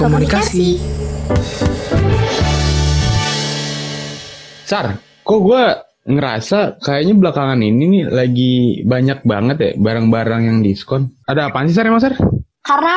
[0.00, 0.80] komunikasi.
[4.64, 5.64] Sar, kok gue
[6.08, 8.54] ngerasa kayaknya belakangan ini nih lagi
[8.88, 11.12] banyak banget ya barang-barang yang diskon.
[11.28, 12.16] Ada apaan sih Sar emang Sar?
[12.64, 12.96] Karena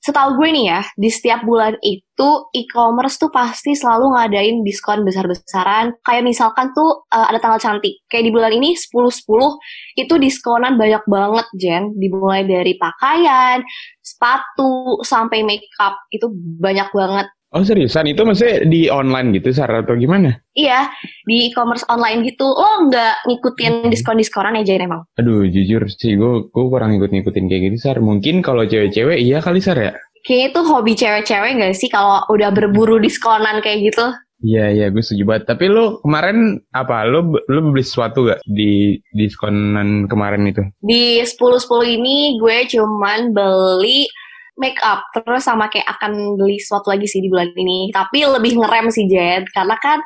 [0.00, 5.92] setahu gue nih ya, di setiap bulan itu e-commerce tuh pasti selalu ngadain diskon besar-besaran.
[6.00, 8.00] Kayak misalkan tuh uh, ada tanggal cantik.
[8.08, 11.92] Kayak di bulan ini 10-10 itu diskonan banyak banget, Jen.
[12.00, 13.60] Dimulai dari pakaian,
[14.00, 16.00] sepatu, sampai makeup.
[16.08, 17.28] Itu banyak banget.
[17.50, 20.38] Oh seriusan itu maksudnya di online gitu Sar atau gimana?
[20.54, 20.86] Iya,
[21.26, 22.46] di e-commerce online gitu.
[22.46, 25.02] Lo nggak ngikutin diskon-diskonan ya Jen emang?
[25.18, 27.98] Aduh jujur sih gue gue kurang ngikut-ngikutin kayak gitu Sar.
[27.98, 29.90] Mungkin kalau cewek-cewek iya kali Sar ya?
[30.22, 34.06] Kayaknya itu hobi cewek-cewek gak sih kalau udah berburu diskonan kayak gitu?
[34.40, 35.50] Iya iya gue setuju banget.
[35.50, 37.02] Tapi lo kemarin apa?
[37.02, 40.62] Lo lo beli sesuatu gak di diskonan kemarin itu?
[40.78, 44.06] Di 10-10 ini gue cuman beli
[44.60, 48.60] make up terus sama kayak akan beli sesuatu lagi sih di bulan ini tapi lebih
[48.60, 50.04] ngerem sih Jen karena kan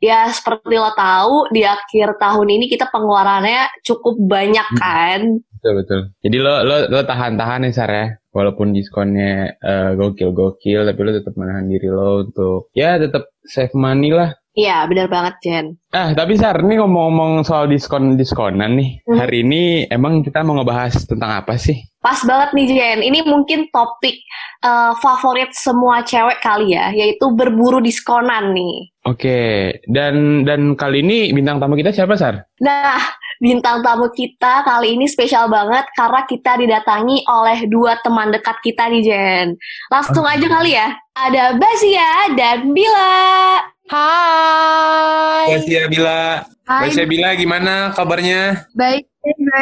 [0.00, 6.00] ya seperti lo tahu di akhir tahun ini kita pengeluarannya cukup banyak kan Betul betul.
[6.24, 8.16] Jadi lo lo lo tahan-tahan ya Sar ya.
[8.32, 14.08] Walaupun diskonnya eh, gokil-gokil tapi lo tetap menahan diri lo untuk ya tetap save money
[14.08, 14.32] lah.
[14.54, 19.02] Iya benar banget Jen Ah, tapi Sar, ini ngomong-ngomong soal diskon-diskonan nih.
[19.10, 19.18] Hmm.
[19.18, 21.82] Hari ini emang kita mau ngebahas tentang apa sih?
[22.00, 24.16] pas banget nih Jen ini mungkin topik
[24.64, 31.32] eh, favorit semua cewek kali ya yaitu berburu diskonan nih Oke, dan dan kali ini
[31.32, 32.36] bintang tamu kita siapa, Sar?
[32.60, 33.00] Nah,
[33.40, 38.92] bintang tamu kita kali ini spesial banget karena kita didatangi oleh dua teman dekat kita
[38.92, 39.56] nih, Jen.
[39.88, 40.92] Langsung aja kali ya.
[41.16, 43.16] Ada Basia dan Bila.
[43.90, 45.50] Hai.
[45.50, 46.46] Basia Bila.
[46.62, 48.70] Basia Bila gimana kabarnya?
[48.70, 49.10] Baik,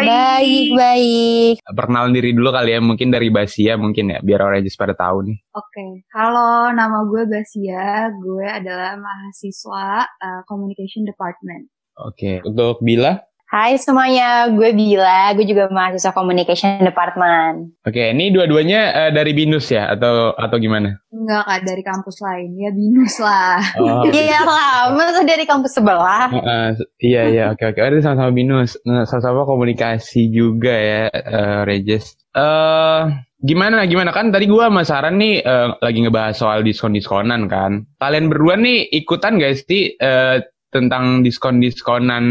[0.04, 1.54] baik, baik.
[1.64, 5.38] Perkenalan diri dulu kali ya, mungkin dari Basia mungkin ya, biar orang pada tahu nih.
[5.56, 8.12] Oke, halo, nama gue Basia.
[8.20, 11.72] Gue adalah mahasiswa uh, Communication Department.
[11.96, 13.27] Oke, untuk Bila?
[13.48, 17.80] Hai semuanya, gue Bila, gue juga mahasiswa Communication Department.
[17.80, 21.00] Oke, ini dua-duanya eh, dari Binus ya, atau atau gimana?
[21.08, 23.56] Enggak kak dari kampus lain, ya binus lah.
[23.80, 26.28] Oh, Iya lah, masa dari kampus sebelah?
[26.28, 26.70] eh,
[27.00, 27.80] iya iya oke oke.
[27.80, 32.20] Ada sama-sama Binus, Nah, sama-sama komunikasi juga ya, eh, Regis.
[32.36, 33.00] Eh
[33.38, 37.88] gimana gimana kan tadi gua sama Sarah nih eh, lagi ngebahas soal diskon-diskonan kan.
[37.96, 40.36] Kalian berdua nih ikutan guys sih eh,
[40.68, 42.24] tentang diskon-diskonan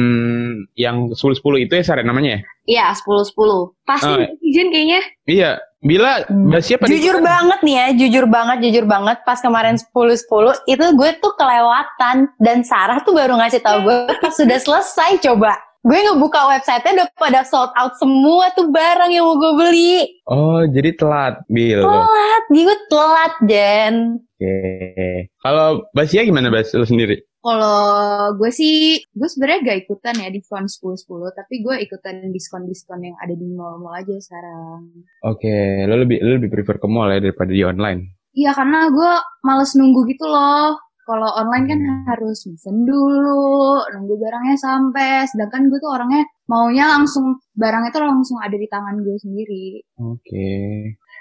[0.78, 2.42] yang 10-10 itu ya Sarah namanya ya?
[2.68, 3.74] Iya, 10-10.
[3.88, 4.30] Pasti Oh, iya.
[4.54, 5.02] Jen kayaknya.
[5.28, 7.30] Iya, Bila Basia pada Jujur ikutan?
[7.30, 9.22] banget nih ya, jujur banget, jujur banget.
[9.22, 12.34] Pas kemarin 10-10, itu gue tuh kelewatan.
[12.42, 15.54] Dan Sarah tuh baru ngasih tahu gue pas sudah selesai coba.
[15.88, 20.20] Gue ngebuka website-nya udah pada sold out semua tuh barang yang mau gue beli.
[20.28, 21.80] Oh, jadi telat, Bil.
[21.80, 23.96] Telat, gue telat, Jen.
[24.20, 24.58] Oke.
[25.40, 27.24] Kalau Basia gimana Bas lu sendiri?
[27.40, 33.16] Kalau gue sih, gue sebenarnya gak ikutan ya diskon 10-10, tapi gue ikutan diskon-diskon yang
[33.24, 34.92] ada di mall-mall aja sekarang.
[35.24, 38.20] Oke, lu lebih lu lebih prefer ke mall ya daripada di online.
[38.36, 39.12] Iya, karena gue
[39.48, 40.76] males nunggu gitu loh.
[41.08, 45.24] Kalau online kan harus mesen dulu, nunggu barangnya sampai.
[45.24, 49.88] Sedangkan gue tuh orangnya maunya langsung, barangnya tuh langsung ada di tangan gue sendiri.
[50.04, 50.52] Oke.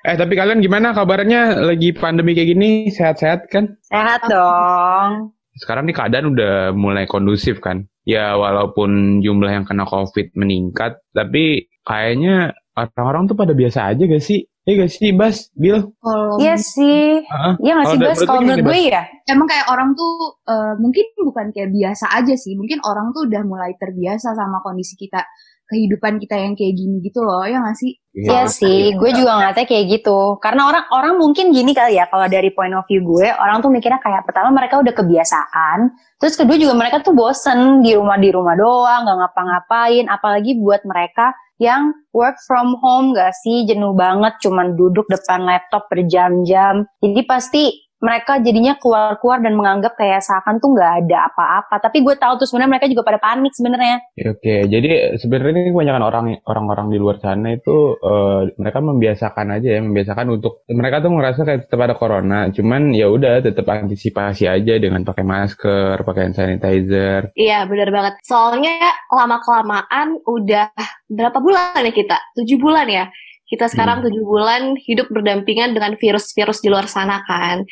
[0.02, 2.70] Eh, tapi kalian gimana kabarnya lagi pandemi kayak gini?
[2.90, 3.78] Sehat-sehat kan?
[3.86, 5.30] Sehat dong.
[5.54, 7.86] Sekarang nih keadaan udah mulai kondusif kan?
[8.02, 14.22] Ya, walaupun jumlah yang kena COVID meningkat, tapi kayaknya orang-orang tuh pada biasa aja gak
[14.22, 14.50] sih?
[14.66, 15.36] Iya gak sih, Bas?
[15.54, 15.94] Bil?
[16.42, 17.22] Iya sih.
[17.62, 18.18] Iya nggak sih, Kalau Bas?
[18.18, 19.02] menurut Kalau menurut gue ya.
[19.30, 22.58] emang kayak orang tuh eh, mungkin bukan kayak biasa aja sih.
[22.58, 25.22] Mungkin orang tuh udah mulai terbiasa sama kondisi kita,
[25.70, 27.94] kehidupan kita yang kayak gini gitu loh, ya nggak sih?
[28.10, 30.18] Iya sih, gue juga ngeliatnya kayak gitu.
[30.42, 33.70] Karena orang orang mungkin gini kali ya, kalau dari point of view gue, orang tuh
[33.70, 38.34] mikirnya kayak pertama mereka udah kebiasaan, terus kedua juga mereka tuh bosen di rumah di
[38.34, 40.04] rumah doang, nggak ngapa-ngapain.
[40.10, 45.88] Apalagi buat mereka yang work from home gak sih, jenuh banget, cuman duduk depan laptop
[45.88, 46.84] berjam-jam.
[47.00, 47.64] Jadi pasti
[48.06, 51.82] mereka jadinya keluar-keluar dan menganggap kayak seakan tuh nggak ada apa-apa.
[51.82, 53.96] Tapi gue tahu tuh sebenarnya mereka juga pada panik sebenarnya.
[54.14, 59.46] Ya, Oke, jadi sebenarnya ini kebanyakan orang orang-orang di luar sana itu eh, mereka membiasakan
[59.58, 63.66] aja ya, membiasakan untuk mereka tuh ngerasa kayak tetap ada corona, cuman ya udah tetap
[63.66, 67.34] antisipasi aja dengan pakai masker, pakai hand sanitizer.
[67.34, 68.14] Iya, benar banget.
[68.22, 68.78] Soalnya
[69.10, 70.70] lama-kelamaan udah
[71.10, 72.16] berapa bulan ya kita?
[72.38, 73.04] Tujuh bulan ya?
[73.46, 74.10] Kita sekarang Hmm.
[74.10, 77.62] tujuh bulan hidup berdampingan dengan virus-virus di luar sana kan.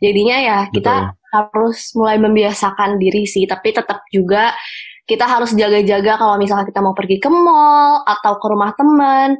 [0.00, 4.56] Jadinya ya kita harus mulai membiasakan diri sih, tapi tetap juga
[5.04, 9.36] kita harus jaga-jaga kalau misalnya kita mau pergi ke mall atau ke rumah teman,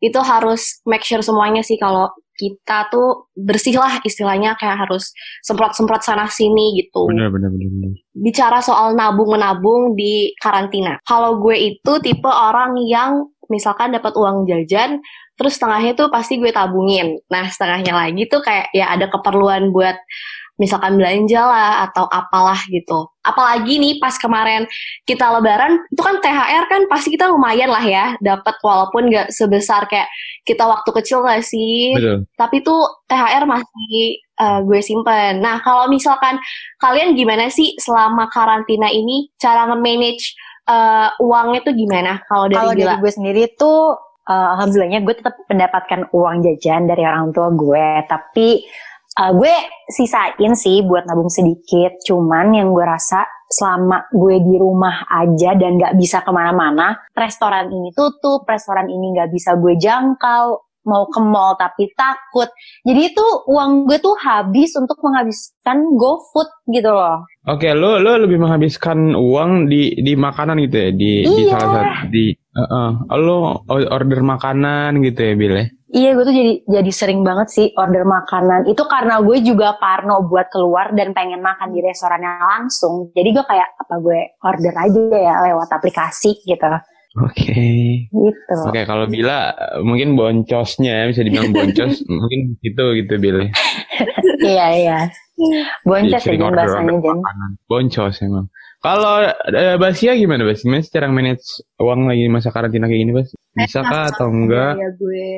[0.00, 2.08] itu harus make sure semuanya sih kalau
[2.40, 5.12] kita tuh bersih lah istilahnya kayak harus
[5.44, 7.04] semprot-semprot sana sini gitu.
[7.12, 7.68] Bener bener bener.
[7.68, 7.92] bener.
[8.16, 10.96] Bicara soal nabung menabung di karantina.
[11.04, 15.02] Kalau gue itu tipe orang yang misalkan dapat uang jajan,
[15.34, 17.18] terus setengahnya tuh pasti gue tabungin.
[17.28, 19.98] Nah setengahnya lagi tuh kayak ya ada keperluan buat
[20.60, 23.08] misalkan belanja lah atau apalah gitu.
[23.24, 24.68] Apalagi nih pas kemarin
[25.08, 29.88] kita lebaran itu kan THR kan pasti kita lumayan lah ya dapat walaupun nggak sebesar
[29.88, 30.12] kayak
[30.44, 31.96] kita waktu kecil gak sih.
[31.96, 32.28] Betul.
[32.36, 35.40] Tapi tuh THR masih uh, gue simpen.
[35.40, 36.36] Nah kalau misalkan
[36.76, 40.36] kalian gimana sih selama karantina ini cara nge-manage
[40.70, 42.84] uh, uangnya tuh gimana kalau dari Kalau Bila?
[42.86, 43.98] dari gue sendiri tuh
[44.30, 48.62] uh, alhamdulillahnya gue tetap mendapatkan uang jajan dari orang tua gue, tapi
[49.18, 49.54] uh, gue
[49.90, 51.98] sisain sih buat nabung sedikit.
[52.06, 57.66] Cuman yang gue rasa selama gue di rumah aja dan nggak bisa ke mana-mana, restoran
[57.66, 62.48] ini tutup, restoran ini nggak bisa gue jangkau, mau ke mall tapi takut.
[62.84, 67.24] Jadi itu uang gue tuh habis untuk menghabiskan GoFood gitu loh.
[67.48, 71.52] Oke, lo lo lebih menghabiskan uang di di makanan gitu ya di di Iya.
[71.56, 72.24] salah satu di
[72.56, 75.66] uh, lo order makanan gitu ya Bil ya?
[75.90, 78.70] Iya, gue tuh jadi jadi sering banget sih order makanan.
[78.70, 83.10] Itu karena gue juga parno buat keluar dan pengen makan di restorannya langsung.
[83.10, 86.70] Jadi gue kayak apa gue order aja ya lewat aplikasi gitu.
[87.10, 88.06] Oke.
[88.06, 88.54] Gitu.
[88.70, 89.50] Oke, kalau Bila
[89.82, 93.36] mungkin boncosnya ya, bisa dibilang boncos mungkin gitu gitu Bil.
[93.42, 93.50] ya.
[94.40, 94.98] iya iya.
[95.82, 97.18] Boncos ya bahasanya Jen.
[97.66, 98.46] Boncos emang.
[98.80, 100.62] Kalau eh, Basia gimana Bas?
[100.62, 101.44] Gimana sih cara manage
[101.76, 103.28] uang lagi masa karantina kayak gini Bas?
[103.52, 104.78] Bisa kah atau enggak?
[104.78, 105.28] Ya gue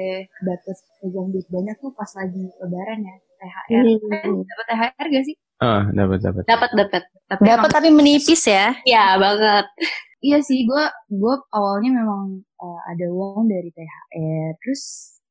[0.45, 3.17] batas pegang duit banyak tuh pas lagi lebaran ya.
[3.43, 3.83] THR.
[3.83, 4.13] Hmm.
[4.15, 5.35] Eh, dapat THR gak sih?
[5.59, 6.43] Ah, dapat dapat.
[6.47, 7.03] Dapat dapat.
[7.27, 8.77] Tapi Dapat emang- tapi menipis ya.
[8.85, 9.67] Ya banget.
[10.23, 12.23] Iya sih, gue gue awalnya memang
[12.63, 14.55] uh, ada uang dari THR.
[14.63, 14.83] Terus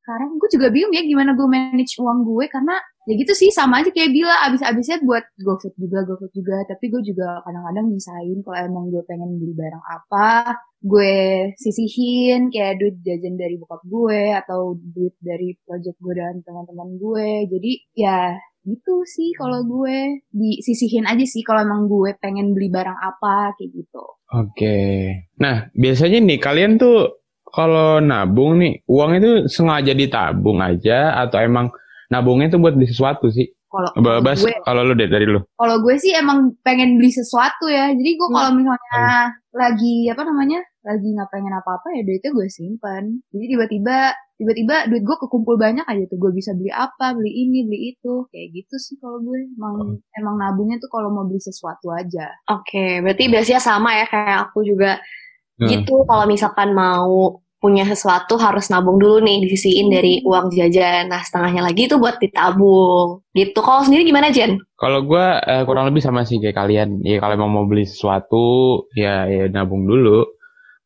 [0.01, 2.73] sekarang gue juga bingung ya gimana gue manage uang gue karena
[3.05, 7.01] ya gitu sih sama aja kayak bila abis-abisnya buat GoFood juga GoFood juga tapi gue
[7.05, 11.13] juga kadang-kadang misahin kalau emang gue pengen beli barang apa gue
[11.53, 17.27] sisihin kayak duit jajan dari bokap gue atau duit dari project gue dan teman-teman gue
[17.45, 18.19] jadi ya
[18.61, 23.71] gitu sih kalau gue disisihin aja sih kalau emang gue pengen beli barang apa kayak
[23.73, 24.79] gitu Oke.
[25.43, 31.67] Nah, biasanya nih kalian tuh kalau nabung nih, uang itu sengaja ditabung aja atau emang
[32.07, 33.51] nabungnya tuh buat beli sesuatu sih?
[33.71, 35.39] kalau Ba- Bas, gue kalau lu deh dari lu.
[35.55, 40.59] kalau gue sih emang pengen beli sesuatu ya jadi gue kalau misalnya lagi apa namanya
[40.81, 43.97] lagi nggak pengen apa-apa ya duitnya gue simpan jadi tiba-tiba
[44.35, 48.25] tiba-tiba duit gue kekumpul banyak aja tuh gue bisa beli apa beli ini beli itu
[48.33, 52.99] kayak gitu sih kalau gue emang emang nabungnya tuh kalau mau beli sesuatu aja Oke,
[53.05, 54.97] berarti biasanya sama ya kayak aku juga
[55.61, 55.69] Hmm.
[55.69, 55.93] gitu.
[56.09, 61.05] Kalau misalkan mau punya sesuatu harus nabung dulu nih disisiin dari uang jajan.
[61.13, 63.21] Nah setengahnya lagi itu buat ditabung.
[63.37, 63.59] Gitu.
[63.61, 64.57] Kalau sendiri gimana Jen?
[64.73, 67.05] Kalau gua eh, kurang lebih sama sih kayak kalian.
[67.05, 70.25] Ya kalau emang mau beli sesuatu, ya ya nabung dulu.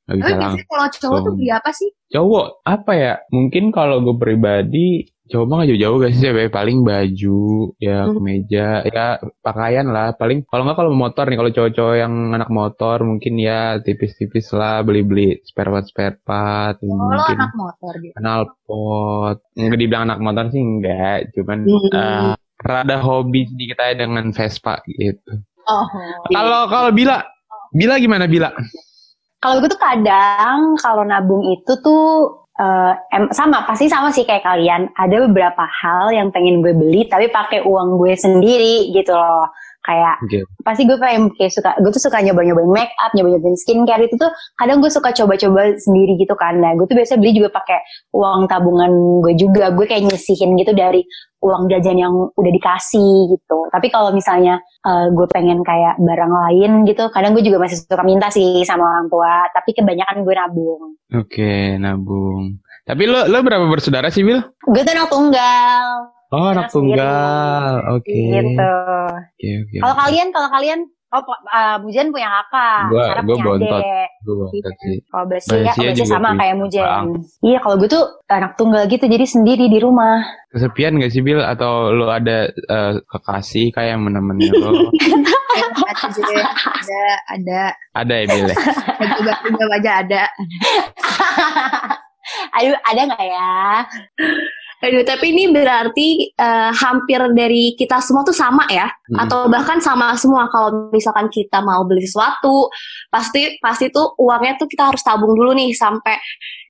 [0.05, 3.13] Gak bisa tapi biasanya kalau cowok tuh beli apa sih Cowok, apa ya?
[3.33, 4.87] Mungkin kalau gue pribadi,
[5.25, 6.21] cowok mah gak jauh-jauh gak sih?
[6.23, 7.41] Cewek paling baju,
[7.75, 8.13] ya Hmm.
[8.15, 9.05] kemeja, ya
[9.41, 10.13] pakaian lah.
[10.13, 14.85] Paling kalau nggak kalau motor nih, kalau cowok-cowok yang anak motor mungkin ya tipis-tipis lah
[14.85, 16.77] beli-beli spare part spare part.
[16.79, 19.37] oh, mungkin anak motor gitu knalpot.
[19.57, 21.89] Nggak dibilang anak motor sih enggak, cuman Hmm.
[21.91, 25.41] eh, rada hobi sedikit aja dengan Vespa gitu.
[25.65, 25.85] oh
[26.29, 27.25] Kalau kalau Bila,
[27.73, 28.53] Bila gimana Bila?
[29.45, 34.41] Kalau gue tuh kadang kalau nabung itu tuh eh, em- sama pasti sama sih kayak
[34.41, 34.89] kalian.
[34.97, 39.53] Ada beberapa hal yang pengen gue beli tapi pakai uang gue sendiri gitu loh.
[39.85, 40.39] Kayak Oke.
[40.65, 44.33] pasti gue kayak, kayak suka gue tuh suka nyoba-nyobain make up, nyoba-nyobain skincare itu tuh
[44.57, 46.57] kadang gue suka coba-coba sendiri gitu kan.
[46.57, 47.79] Nah, gue tuh biasanya beli juga pakai
[48.17, 49.69] uang tabungan gue juga.
[49.69, 51.05] Gue kayak nyisihin gitu dari
[51.45, 53.59] uang jajan yang udah dikasih gitu.
[53.69, 58.01] Tapi kalau misalnya eh, gue pengen kayak barang lain gitu, kadang gue juga masih suka
[58.01, 59.45] minta sih sama orang tua.
[59.53, 60.83] Tapi kebanyakan gue nabung.
[61.13, 62.57] Oke, nabung.
[62.85, 64.41] Tapi lo lo berapa bersaudara sih Bil?
[64.65, 66.14] Gue tuh anak tunggal.
[66.33, 67.71] Oh, anak tunggal.
[67.93, 68.09] Oke.
[68.09, 68.71] Gitu.
[69.15, 69.75] Oke, oke.
[69.77, 70.79] Kalau kalian, kalau kalian,
[71.13, 73.81] oh uh, Mujen punya kakak, Gua- gua punya bontot.
[74.25, 74.97] Gue banget sih.
[75.05, 76.83] Kalau Basia, Basia juga sama punya kayak Mujen.
[76.83, 77.05] bang.
[77.39, 80.25] Iya, kalau gue tuh anak tunggal gitu, jadi sendiri di rumah.
[80.49, 81.39] Kesepian gak sih Bil?
[81.39, 84.89] Atau lo ada eh, kekasih kayak yang menemani lo?
[85.95, 86.43] ada
[86.75, 87.01] ada
[87.31, 87.61] ada
[87.95, 88.45] ada ya Bil?
[88.49, 88.55] ya?
[89.15, 90.23] coba coba aja ada
[92.57, 93.85] Aduh, ada nggak ya?
[94.85, 99.25] Aduh, tapi ini berarti eh, hampir dari kita semua tuh sama ya, Hmm.
[99.25, 100.45] atau bahkan sama semua.
[100.53, 102.69] Kalau misalkan kita mau beli sesuatu,
[103.09, 106.17] pasti pasti tuh uangnya tuh kita harus tabung dulu nih sampai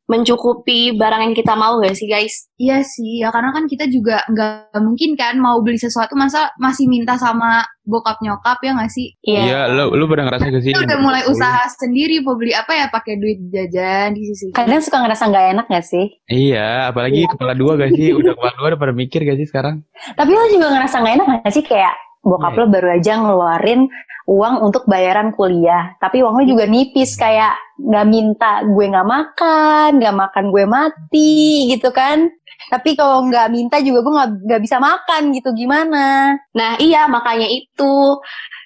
[0.06, 2.50] mencukupi barang yang kita mau gak sih guys?
[2.56, 6.86] Iya sih, ya karena kan kita juga nggak mungkin kan mau beli sesuatu masa masih
[6.88, 9.12] minta sama bokap nyokap ya nggak sih?
[9.26, 10.72] Iya, lu lu pernah ngerasa gak sih?
[10.72, 14.54] Kita udah mulai usaha sendiri mau beli apa ya pakai duit jajan di sisi.
[14.54, 16.06] Kadang suka ngerasa nggak enak gak sih?
[16.30, 18.14] Iya, apalagi kepala dua gak sih?
[18.14, 19.82] Udah kepala dua udah pada mikir gak sih sekarang?
[20.16, 21.96] Tapi lo juga ngerasa nggak enak gak sih kayak
[22.26, 22.60] bokap Iya.
[22.62, 23.82] lo baru aja ngeluarin
[24.26, 30.18] uang untuk bayaran kuliah, tapi uangnya juga nipis kayak nggak minta gue nggak makan, nggak
[30.18, 32.26] makan gue mati gitu kan?
[32.74, 36.34] Tapi kalau nggak minta juga gue nggak nggak bisa makan gitu gimana?
[36.58, 38.18] Nah iya makanya itu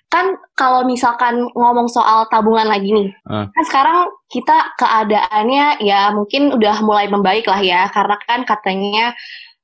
[0.10, 0.26] kan
[0.58, 3.46] kalau misalkan ngomong soal tabungan lagi nih, Ah.
[3.54, 3.98] kan sekarang
[4.34, 9.14] kita keadaannya ya mungkin udah mulai membaik lah ya karena kan katanya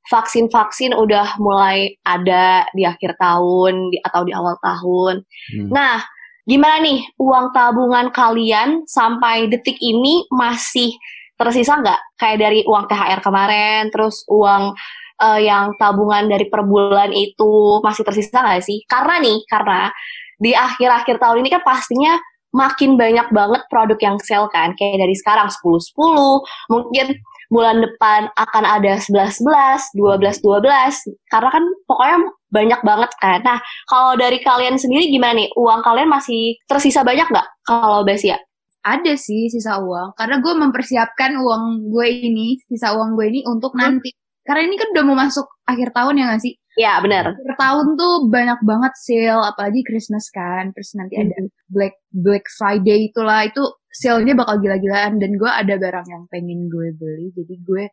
[0.05, 5.25] vaksin-vaksin udah mulai ada di akhir tahun di, atau di awal tahun.
[5.25, 5.69] Hmm.
[5.73, 6.01] Nah,
[6.45, 10.93] gimana nih uang tabungan kalian sampai detik ini masih
[11.35, 11.99] tersisa nggak?
[12.21, 14.77] Kayak dari uang THR kemarin, terus uang
[15.25, 18.85] eh, yang tabungan dari per bulan itu masih tersisa nggak sih?
[18.85, 19.89] Karena nih, karena
[20.37, 22.19] di akhir-akhir tahun ini kan pastinya
[22.55, 24.71] makin banyak banget produk yang sale kan.
[24.79, 27.07] Kayak dari sekarang 10-10, mungkin
[27.49, 31.15] bulan depan akan ada 11-11, 12-12.
[31.29, 32.17] Karena kan pokoknya
[32.49, 33.39] banyak banget kan.
[33.43, 33.59] Nah,
[33.89, 35.49] kalau dari kalian sendiri gimana nih?
[35.59, 38.39] Uang kalian masih tersisa banyak nggak kalau Basia?
[38.85, 43.73] Ada sih sisa uang, karena gue mempersiapkan uang gue ini, sisa uang gue ini untuk
[43.73, 44.13] nanti.
[44.45, 46.53] Karena ini kan udah mau masuk akhir tahun ya nggak sih?
[46.75, 47.31] Ya, benar.
[47.31, 50.75] Akhir tahun tuh banyak banget sale, apalagi Christmas kan.
[50.75, 51.31] Terus nanti ada
[51.71, 53.63] Black Black Friday itulah, itu
[53.95, 55.15] sale-nya bakal gila-gilaan.
[55.15, 57.83] Dan gue ada barang yang pengen gue beli, jadi gue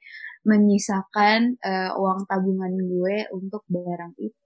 [0.50, 4.41] menyisakan eh, uang tabungan gue untuk barang itu.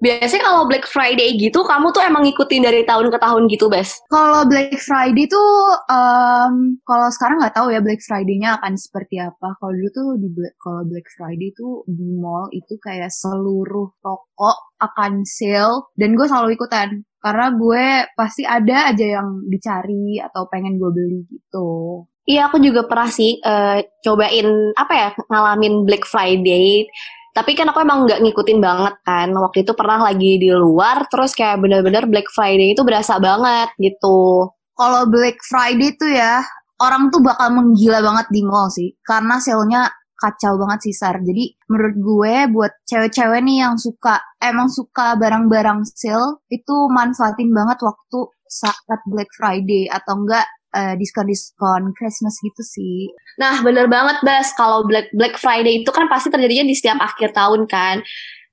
[0.00, 3.98] Biasanya kalau Black Friday gitu, kamu tuh emang ngikutin dari tahun ke tahun gitu, Bes?
[4.08, 5.50] Kalau Black Friday tuh,
[5.90, 9.58] em, kalau sekarang nggak tahu ya Black Friday-nya akan seperti apa.
[9.58, 14.52] Kalau dulu tuh di Black, kalau Black Friday tuh di mall itu kayak seluruh toko
[14.80, 17.84] akan sale dan gue selalu ikutan karena gue
[18.16, 22.08] pasti ada aja yang dicari atau pengen gue beli gitu.
[22.24, 24.48] Iya, aku juga pernah sih eh, cobain
[24.78, 26.88] apa ya ngalamin Black Friday.
[27.30, 29.30] Tapi kan aku emang nggak ngikutin banget kan.
[29.30, 34.50] Waktu itu pernah lagi di luar, terus kayak bener-bener Black Friday itu berasa banget gitu.
[34.74, 36.42] Kalau Black Friday tuh ya
[36.80, 41.16] orang tuh bakal menggila banget di mall sih karena sale-nya kacau banget sih Sar.
[41.20, 47.80] Jadi menurut gue buat cewek-cewek nih yang suka emang suka barang-barang sale itu manfaatin banget
[47.80, 48.18] waktu
[48.50, 50.44] saat Black Friday atau enggak
[50.74, 53.10] eh, diskon-diskon Christmas gitu sih.
[53.38, 54.54] Nah, bener banget, Bas.
[54.54, 58.02] Kalau Black Black Friday itu kan pasti terjadinya di setiap akhir tahun kan.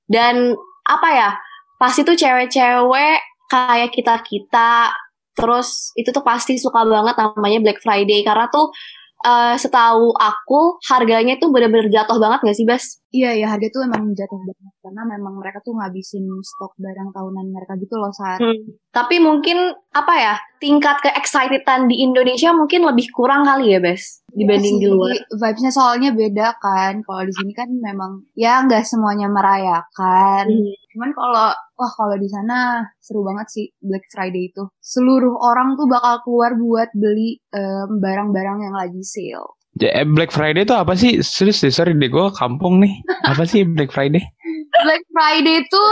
[0.08, 0.56] Dan
[0.88, 1.32] apa ya?
[1.78, 4.92] Pasti tuh cewek-cewek kayak kita-kita
[5.38, 8.74] terus itu tuh pasti suka banget namanya Black Friday karena tuh
[9.22, 12.98] eh, setahu aku harganya tuh bener-bener jatuh banget gak sih, Bas?
[13.08, 17.46] Iya ya harga tuh emang jatuh banget karena memang mereka tuh ngabisin stok barang tahunan
[17.56, 18.78] mereka gitu loh saat Hmm.
[18.92, 20.36] Tapi mungkin apa ya?
[20.58, 25.14] Tingkat ke-excitedan di Indonesia mungkin lebih kurang kali ya, Bas, dibanding Iya di luar.
[25.38, 27.06] Vibes-nya soalnya beda kan.
[27.06, 30.46] Kalau di sini kan memang ya nggak semuanya merayakan.
[30.50, 30.74] Hmm.
[30.98, 34.66] Cuman kalau wah kalau di sana seru banget sih Black Friday itu.
[34.82, 39.57] Seluruh orang tuh bakal keluar buat beli em, barang-barang yang lagi sale.
[39.84, 41.22] Eh, Black Friday itu apa sih?
[41.22, 42.94] Serius deh, sorry deh, gue kampung nih.
[43.28, 44.24] Apa sih Black Friday?
[44.86, 45.84] Black Friday itu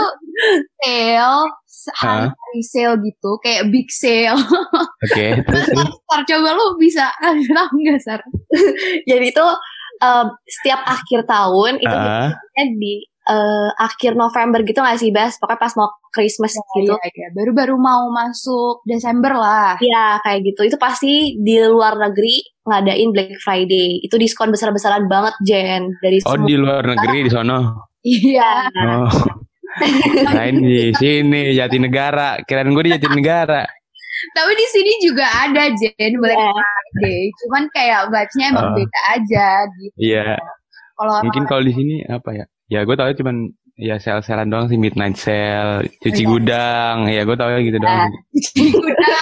[0.82, 1.46] sale,
[1.98, 4.38] hari sale gitu, kayak big sale.
[5.06, 5.66] Oke, terus.
[6.06, 7.10] Sar, coba lu bisa
[7.56, 8.20] tahu nggak Sar?
[9.06, 9.46] Jadi itu
[10.02, 12.94] eh, setiap akhir tahun itu biasanya di
[13.26, 15.36] eh, akhir November gitu gak sih, Bas?
[15.36, 16.94] Pokoknya pas mau Christmas gitu.
[16.94, 17.28] Iya, iya.
[17.34, 19.74] Baru-baru mau masuk Desember lah.
[19.82, 20.60] Iya, kayak gitu.
[20.66, 24.00] Itu pasti di luar negeri ngadain Black Friday.
[24.00, 25.90] Itu diskon besar-besaran banget, Jen.
[26.00, 27.90] Dari oh di luar negeri di sono.
[28.06, 28.70] Iya.
[28.86, 29.10] Oh.
[30.32, 32.40] Lain di sini Jatinegara.
[32.46, 33.66] Kirain gue di Jatinegara.
[34.32, 36.52] Tapi di sini juga ada Jen Black Iya.
[36.56, 37.22] Friday.
[37.44, 38.74] Cuman kayak vibes-nya emang Oh.
[38.78, 39.96] beda aja gitu.
[40.00, 40.28] Iya.
[40.96, 42.44] Kalau Mungkin kalau di sini apa ya?
[42.66, 43.36] Ya gue tahu cuman
[43.76, 46.28] ya sale-salean doang sih midnight sale, cuci Iya.
[46.28, 46.96] gudang.
[47.06, 48.10] Ya gue tahu gitu doang.
[48.34, 48.72] sih.
[48.72, 49.20] udah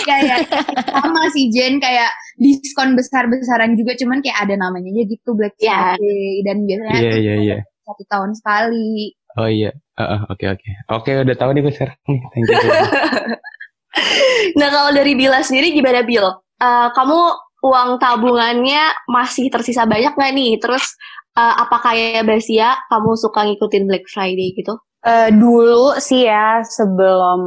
[0.06, 0.38] kayak
[0.86, 5.96] sama sih Jen kayak diskon besar-besaran juga cuman kayak ada namanya aja gitu Black Iya.
[5.96, 7.56] Friday dan biasanya Iya iya iya.
[7.82, 9.14] satu tahun sekali.
[9.34, 9.70] Oh iya.
[9.96, 10.68] Heeh, Oke oke.
[10.90, 11.98] Oke udah tahu nih gue sekarang.
[12.04, 12.20] nih.
[12.30, 12.56] Thank you.
[14.52, 16.22] Nah, kalau dari Bila sendiri gimana, Bil?
[16.56, 17.18] Eh, kamu
[17.60, 20.52] uang tabungannya masih tersisa banyak nggak nih?
[20.60, 20.96] Terus
[21.36, 24.80] eh, apa kayak Basia, kamu suka ngikutin Black Friday gitu?
[25.00, 27.40] Eh, dulu sih ya sebelum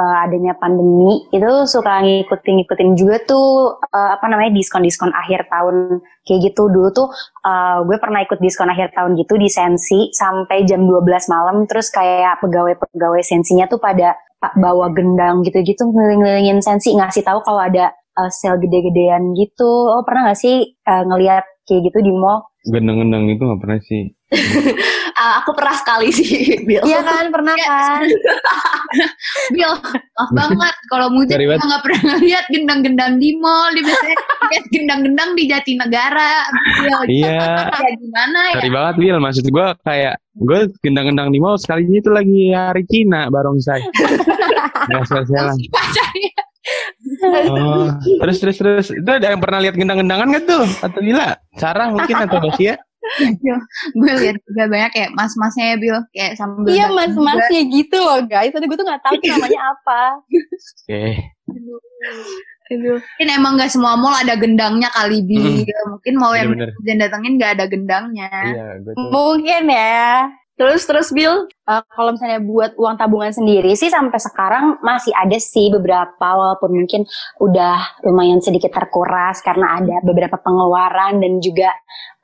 [0.00, 6.40] uh, adanya pandemi itu suka ngikutin-ngikutin juga tuh uh, apa namanya diskon-diskon akhir tahun kayak
[6.50, 7.08] gitu dulu tuh
[7.44, 11.92] uh, gue pernah ikut diskon akhir tahun gitu di Sensi sampai jam 12 malam terus
[11.92, 14.16] kayak pegawai-pegawai Sensinya tuh pada
[14.56, 19.70] bawa gendang gitu-gitu ngeliling-ngelilingin Sensi ngasih tahu kalau ada uh, sale gede-gedean gitu.
[19.90, 22.46] Oh pernah gak sih uh, ngelihat kayak gitu di mall?
[22.66, 24.02] Gendang-gendang itu gak pernah sih.
[24.30, 26.84] uh, aku pernah sekali sih, Bill.
[26.86, 27.66] Iya kan, pernah Iya.
[27.66, 28.00] kan?
[29.54, 29.72] Bill,
[30.14, 34.16] maaf banget kalau Mujib nggak pernah lihat gendang-gendang di mall, di biasanya
[34.54, 36.34] lihat gendang-gendang di Jatinegara.
[36.84, 37.38] Bill, Iya.
[37.74, 38.54] ya gimana ya?
[38.60, 43.26] Sorry banget Bil, maksud gue kayak gue gendang-gendang di mall sekalinya itu lagi hari Cina
[43.32, 43.82] barongsai.
[44.90, 45.54] Gak salah.
[45.58, 46.29] Pacarnya.
[47.20, 47.88] Oh,
[48.24, 50.64] terus terus terus itu ada yang pernah lihat gendang-gendangan gak tuh?
[50.80, 51.36] Atau gila?
[51.56, 52.80] Sarah mungkin atau Basia?
[53.96, 58.52] gue lihat juga banyak kayak mas-masnya ya Bill, kayak sambil Iya mas-masnya gitu loh guys.
[58.52, 60.02] Tadi gue tuh gak tahu tuh namanya apa.
[60.84, 61.04] Oke.
[62.70, 65.64] Mungkin emang gak semua mall ada gendangnya kali Bill.
[65.96, 66.50] Mungkin mall Iya, yang
[66.84, 68.30] dan datengin gak ada gendangnya.
[68.30, 69.08] Iya, gue tuh.
[69.10, 70.28] Mungkin ya.
[70.60, 75.38] Terus terus Bill, Eh, kalau misalnya buat uang tabungan sendiri sih sampai sekarang masih ada
[75.38, 77.06] sih beberapa walaupun mungkin
[77.38, 81.70] udah lumayan sedikit terkuras karena ada beberapa pengeluaran dan juga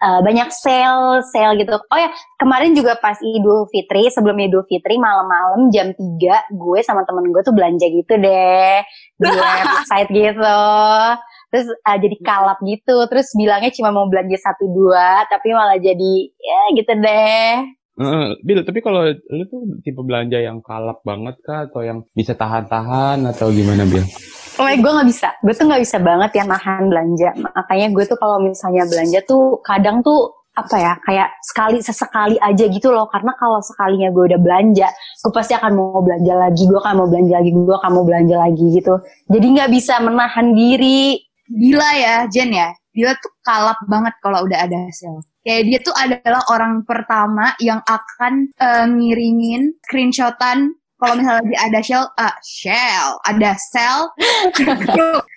[0.03, 1.79] eh, banyak sale sale gitu.
[1.79, 2.11] Oh ya
[2.43, 7.43] kemarin juga pas Idul Fitri sebelum Idul Fitri malam-malam jam 3 gue sama temen gue
[7.47, 8.83] tuh belanja gitu deh
[9.23, 10.59] di website gitu.
[11.55, 16.15] Terus eh, jadi kalap gitu, terus bilangnya cuma mau belanja satu dua, tapi malah jadi
[16.35, 17.86] ya gitu deh.
[17.97, 22.37] Heeh, Bil, tapi kalau lu tuh tipe belanja yang kalap banget kah atau yang bisa
[22.37, 24.05] tahan-tahan atau gimana Bil?
[24.57, 27.33] Oh gue nggak bisa, gue tuh nggak bisa banget ya nahan belanja.
[27.41, 32.65] Makanya gue tuh kalau misalnya belanja tuh kadang tuh apa ya kayak sekali sesekali aja
[32.65, 33.09] gitu loh.
[33.09, 37.09] Karena kalau sekalinya gue udah belanja, gue pasti akan mau belanja lagi, gue akan mau
[37.09, 38.95] belanja lagi, gue akan mau belanja lagi gitu.
[39.29, 41.21] Jadi nggak bisa menahan diri.
[41.47, 42.69] Gila ya, Jen ya.
[42.97, 45.21] Dia tuh kalap banget kalau udah ada sale.
[45.47, 51.81] Kayak dia tuh adalah orang pertama yang akan eh, ngiringin screenshotan kalau misalnya dia ada
[51.85, 53.53] shell, ah shell, ada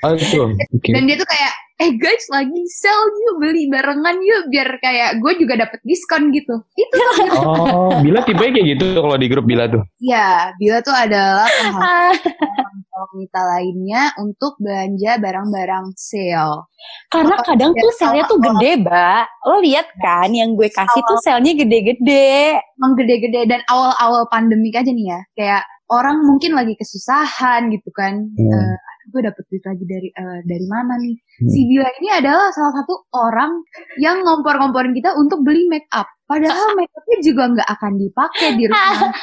[0.08, 0.89] Oh oke.
[0.95, 5.34] dan dia tuh kayak, eh guys lagi sale yuk beli barengan yuk biar kayak gue
[5.39, 6.60] juga dapet diskon gitu.
[6.76, 6.96] Itu
[7.39, 9.84] Oh, Bila tipenya kayak gitu kalau di grup Bila tuh.
[9.98, 11.48] ya, Bila tuh adalah
[13.00, 16.68] wanita lainnya untuk belanja barang-barang sale.
[17.08, 19.24] Karena kadang tuh selnya tuh gede, Mbak.
[19.48, 22.60] Lo lihat kan yang gue kasih tuh selnya gede-gede.
[22.76, 28.24] emang gede-gede dan awal-awal pandemik aja nih ya kayak orang mungkin lagi kesusahan gitu kan
[28.30, 28.52] Hmm.
[28.52, 28.76] Aduh,
[29.10, 31.15] gue dapet duit lagi dari eh, dari mana nih.
[31.17, 31.50] Hmm.
[31.50, 33.52] si Bila ini adalah salah satu orang
[33.98, 36.06] yang ngompor-ngomporin kita untuk beli make up.
[36.30, 39.12] Padahal make upnya juga nggak akan dipakai di rumah.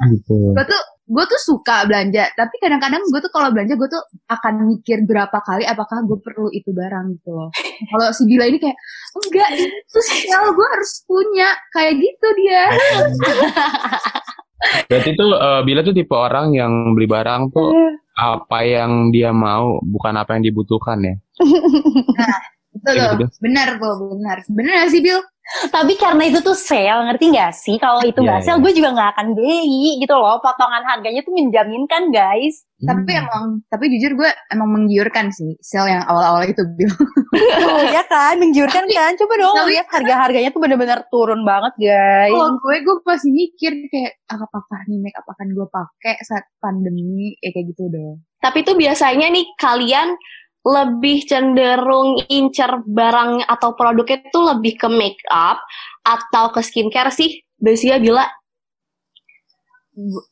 [0.00, 0.54] Gitu.
[0.56, 2.30] gue tuh gue tuh suka belanja.
[2.32, 6.48] Tapi kadang-kadang gue tuh kalau belanja gue tuh akan mikir berapa kali apakah gue perlu
[6.54, 7.50] itu barang gitu loh.
[7.90, 8.78] Kalau si Bila ini kayak
[9.18, 11.50] enggak itu sel gue harus punya.
[11.74, 12.64] Kayak gitu dia
[14.88, 17.72] Berarti tuh eh, Bila tuh tipe orang yang beli barang tuh
[18.20, 21.14] apa yang dia mau, bukan apa yang dibutuhkan ya.
[22.70, 23.12] Betul Kayak loh.
[23.18, 23.26] gitu.
[23.42, 24.36] Benar, Bo, benar.
[24.46, 25.18] Benar sih, Bill?
[25.66, 27.74] Tapi karena itu tuh sale, ngerti gak sih?
[27.74, 28.62] Kalau itu Iya, nggak sale, iya.
[28.62, 29.66] gue juga nggak akan beli
[29.98, 30.38] gitu loh.
[30.38, 32.62] Potongan harganya tuh menjaminkan, guys.
[32.78, 33.20] Tapi Hmm.
[33.20, 36.88] emang, tapi jujur gue emang menggiurkan sih sale yang awal-awal itu, Bill.
[36.88, 37.02] Tuh,
[37.98, 38.38] ya kan?
[38.38, 39.12] Mengiurkan kan?
[39.16, 42.30] Coba dong tapi- lihat harga-harganya tuh bener-bener turun banget, guys.
[42.30, 46.46] Kalau gue, gue pasti mikir kayak, ah, apakah nih make up akan gue pakai saat
[46.56, 48.22] pandemi, ya kayak gitu dong.
[48.38, 50.16] tapi tuh biasanya nih kalian
[50.60, 55.60] lebih cenderung incer barang atau produknya tuh lebih ke make up
[56.04, 57.40] atau ke skincare sih?
[57.60, 58.24] Besia bila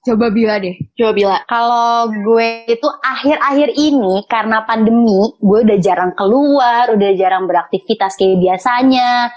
[0.06, 0.72] Coba Bila deh.
[0.96, 7.44] coba bila Kalau gue itu akhir-akhir ini karena pandemi, gue udah jarang keluar, udah jarang
[7.44, 9.28] beraktivitas kayak biasanya.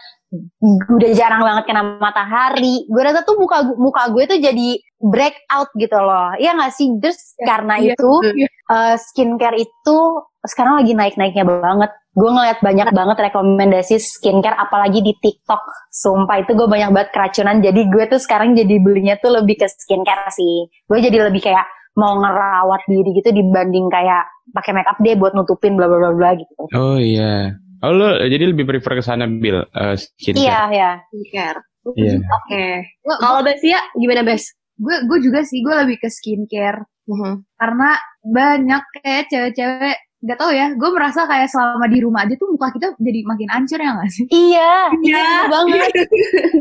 [0.87, 2.87] Udah jarang banget kena matahari.
[2.87, 6.31] Gue rasa tuh muka muka gue tuh jadi breakout gitu loh.
[6.39, 6.87] Iya gak sih?
[7.01, 8.47] Terus karena Iya, itu iya.
[8.47, 9.97] eh, skincare itu
[10.43, 11.91] sekarang lagi naik-naiknya banget.
[12.11, 15.61] Gue ngeliat banyak banget rekomendasi skincare apalagi di TikTok.
[15.93, 17.63] Sumpah itu gue banyak banget keracunan.
[17.63, 20.67] Jadi gue tuh sekarang jadi belinya tuh lebih ke skincare sih.
[20.89, 21.63] Gue jadi lebih kayak
[21.95, 24.23] mau ngerawat diri gitu dibanding kayak
[24.55, 26.63] pakai makeup deh buat nutupin bla bla bla bla gitu.
[26.75, 27.55] Oh iya.
[27.81, 30.41] Oh lo jadi lebih prefer ke sana Bil, eh, skincare.
[30.41, 30.91] Iya ya.
[31.09, 31.59] skincare.
[31.97, 32.13] Iya.
[32.21, 32.65] Oke.
[33.01, 34.53] Gue, Kalau Besia gimana Bes?
[34.81, 36.81] gue, gue juga sih, gue lebih ke skincare.
[37.05, 37.45] Mhm.
[37.57, 37.89] Karena
[38.21, 42.69] banyak kayak cewek-cewek nggak tahu ya gue merasa kayak selama di rumah aja tuh muka
[42.69, 45.39] kita jadi makin hancur ya nggak sih Iya, iya Iya.
[45.47, 45.89] banget.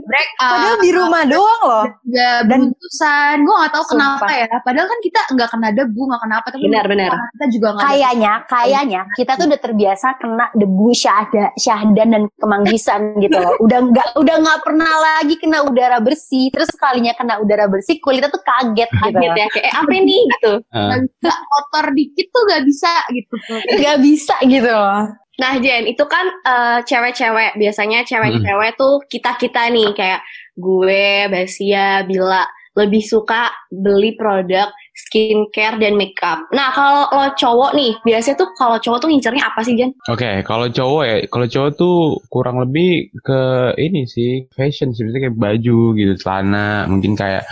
[0.03, 1.85] break Padahal di rumah doang loh.
[2.03, 4.16] gak Dan- beruntusan gue nggak tahu Sumpah.
[4.16, 7.11] kenapa ya padahal kan kita nggak kena debu nggak kena apa tapi Benar, benar.
[7.31, 12.23] kita juga nggak ada- Kayaknya, kayaknya kita tuh udah terbiasa kena debu syahda, syahdan dan
[12.35, 13.55] kemanggisan gitu loh.
[13.61, 16.49] Udah nggak, udah nggak pernah lagi kena udara bersih.
[16.49, 19.05] Terus sekalinya kena udara bersih, kulitnya tuh kaget gitu.
[19.12, 20.53] Kaget ya kayak eh, apa nih gitu.
[20.70, 20.79] Ah.
[20.88, 23.35] nggak bisa kotor dikit tuh gak bisa gitu
[23.83, 25.11] Gak bisa gitu loh.
[25.41, 27.57] Nah Jen, itu kan eh, cewek-cewek.
[27.57, 30.21] Biasanya cewek-cewek tuh kita-kita nih kayak
[30.53, 32.45] gue, Basia, Bila
[32.79, 36.47] lebih suka beli produk skincare dan makeup.
[36.55, 39.91] Nah kalau lo cowok nih, biasanya tuh kalau cowok tuh ngincernya apa sih Jen?
[40.07, 41.97] Oke, kalau cowok ya, kalau cowok tuh
[42.31, 47.43] kurang lebih ke ini sih, fashion sih, kayak baju gitu, celana, mungkin kayak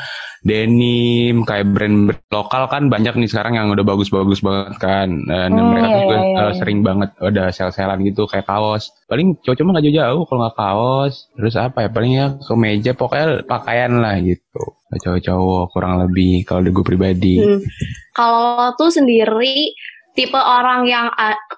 [0.47, 5.51] denim, kayak brand, brand lokal kan banyak nih sekarang yang udah bagus-bagus banget kan, dan
[5.51, 6.57] Hmm, mereka tuh iya, juga iya, eh, iya.
[6.59, 8.95] sering banget ada sel-selan gitu, kayak kaos.
[9.11, 12.91] Paling cowok mah gak jauh-jauh kalau nggak kaos, terus apa ya, paling ya ke meja,
[12.95, 14.63] pokoknya pakaian lah gitu.
[14.89, 17.35] Cowok-cowok kurang lebih kalau di gue pribadi.
[17.43, 17.61] Hmm.
[18.17, 19.75] Kalau tuh sendiri
[20.17, 21.07] tipe orang yang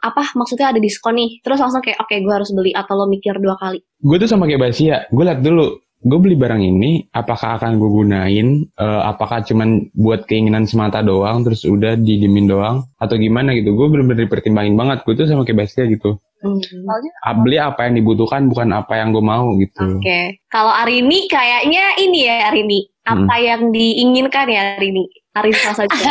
[0.05, 3.41] apa maksudnya ada diskon nih, terus langsung kayak oke gue harus beli atau lo mikir
[3.41, 3.81] dua kali?
[4.05, 7.91] Gue tuh sama kayak Basia, gue liat dulu, gue beli barang ini, apakah akan gue
[7.93, 13.77] gunain, eh, apakah cuman buat keinginan semata doang, terus udah didiemin doang, atau gimana gitu.
[13.77, 16.17] Gue bener-bener dipertimbangin banget, gue tuh sama kayak Basia gitu.
[16.41, 16.57] Hmm.
[16.57, 17.13] soalnya
[17.45, 20.01] Beli apa yang dibutuhkan, bukan apa yang gue mau gitu.
[20.01, 25.05] Oke, kalau Arini kayaknya ini ya Arini, apa yang diinginkan ya Arini?
[25.31, 25.95] Arini salah saja.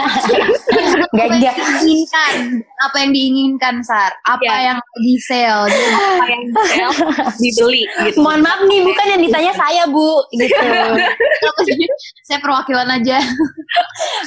[1.10, 1.52] Gak, apa yang
[1.84, 2.34] diinginkan
[2.80, 4.56] apa yang diinginkan Sar apa Iya.
[4.72, 6.96] yang di sale apa yang sale
[7.44, 8.24] dibeli gitu.
[8.24, 10.56] Mohon maaf nih, bukan yang ditanya saya bu, gitu.
[12.32, 13.20] saya perwakilan aja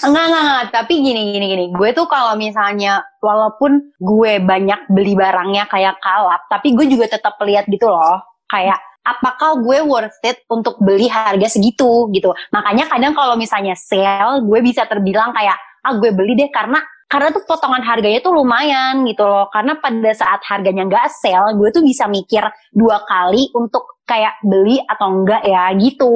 [0.04, 0.64] Enggak, enggak, enggak.
[0.76, 1.64] Tapi gini, gini, gini.
[1.72, 7.40] Gue tuh kalau misalnya, walaupun gue banyak beli barangnya kayak kalap, tapi gue juga tetap
[7.40, 8.20] lihat gitu loh.
[8.52, 12.30] Kayak, apakah gue worth it untuk beli harga segitu gitu.
[12.54, 16.78] Makanya kadang kalau misalnya sale, gue bisa terbilang kayak, ah gue beli deh karena
[17.10, 19.50] karena tuh potongan harganya tuh lumayan gitu loh.
[19.52, 22.40] Karena pada saat harganya nggak sale, gue tuh bisa mikir
[22.72, 26.14] dua kali untuk kayak beli atau enggak ya gitu.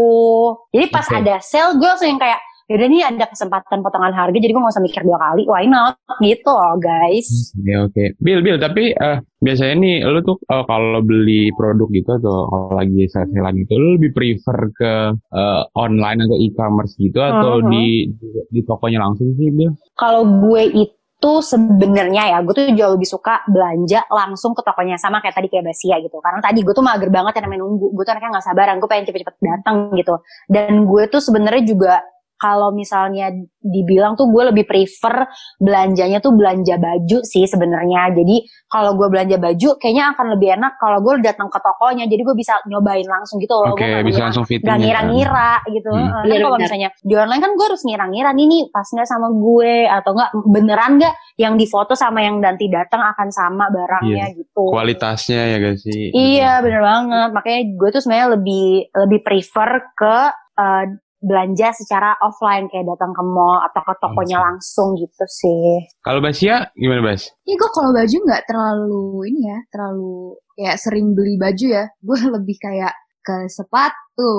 [0.73, 1.17] Jadi pas Oke.
[1.21, 4.75] ada sale, gue langsung yang kayak, yaudah nih ada kesempatan potongan harga jadi gue gak
[4.75, 8.05] usah mikir dua kali why not gitu loh guys Oke oke.
[8.19, 12.75] Bil Bil tapi eh, biasanya nih lu tuh eh, kalau beli produk gitu atau kalau
[12.75, 17.69] lagi sale-salean gitu lu lebih prefer ke eh, online atau e-commerce gitu atau Mhm.
[17.69, 19.71] di, di di tokonya langsung sih Bil?
[19.95, 25.19] kalau gue itu sebenarnya ya gue tuh jauh lebih suka belanja langsung ke tokonya sama
[25.19, 28.03] kayak tadi kayak Basia gitu karena tadi gue tuh mager banget yang namanya nunggu gue
[28.03, 30.15] tuh anaknya nggak sabaran gue pengen cepet-cepet datang gitu
[30.47, 31.95] dan gue tuh sebenarnya juga
[32.37, 35.27] kalau misalnya dibilang tuh gue lebih prefer
[35.59, 38.13] belanjanya tuh belanja baju sih sebenarnya.
[38.13, 42.05] Jadi kalau gue belanja baju kayaknya akan lebih enak kalau gue datang ke tokonya.
[42.07, 43.73] Jadi gue bisa nyobain langsung gitu loh.
[43.75, 44.69] Oke nggak bisa ngira- langsung fitting.
[44.69, 45.91] nggak ngira-ngira gitu.
[45.91, 46.09] Hmm.
[46.13, 49.29] Kan Bener, kalau misalnya di online kan gue harus ngira-ngira nih nih pas nggak sama
[49.33, 54.63] gue atau nggak beneran nggak yang difoto sama yang nanti datang akan sama barangnya gitu.
[54.69, 56.13] Kualitasnya ya gak sih?
[56.13, 57.31] Iya bener banget.
[57.33, 60.17] Makanya gue tuh sebenarnya lebih lebih prefer ke
[60.57, 60.85] eh,
[61.27, 65.91] belanja secara offline kayak datang ke mall atau ke tokonya langsung gitu sih.
[66.01, 67.27] Kalau Basia gimana Bas?
[67.43, 71.85] Ini gue kalau baju nggak terlalu ini ya, terlalu kayak sering beli baju ya.
[71.99, 72.95] Gue lebih kayak
[73.27, 74.35] ke sepatu,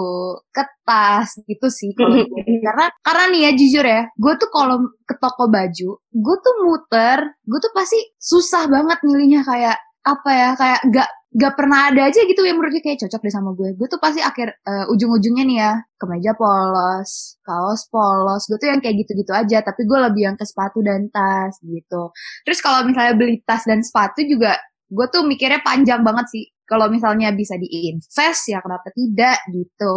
[0.55, 1.91] ke tas gitu sih.
[2.65, 7.19] Karena karena nih ya jujur ya, gue tuh kalau ke toko baju, gue tuh muter,
[7.43, 9.75] gue tuh pasti susah banget milihnya kayak
[10.07, 13.33] apa ya, kayak gak gak pernah ada aja gitu yang menurut gue kayak cocok deh
[13.33, 13.75] sama gue.
[13.75, 18.79] Gue tuh pasti akhir eh, ujung-ujungnya nih ya, kemeja polos, kaos polos, gue tuh yang
[18.79, 19.59] kayak gitu-gitu aja.
[19.59, 22.15] Tapi gue lebih yang ke sepatu dan tas gitu.
[22.47, 24.55] Terus kalau misalnya beli tas dan sepatu juga,
[24.87, 26.45] gue tuh mikirnya panjang banget sih.
[26.67, 29.95] Kalau misalnya bisa diinvest ya kenapa tidak gitu.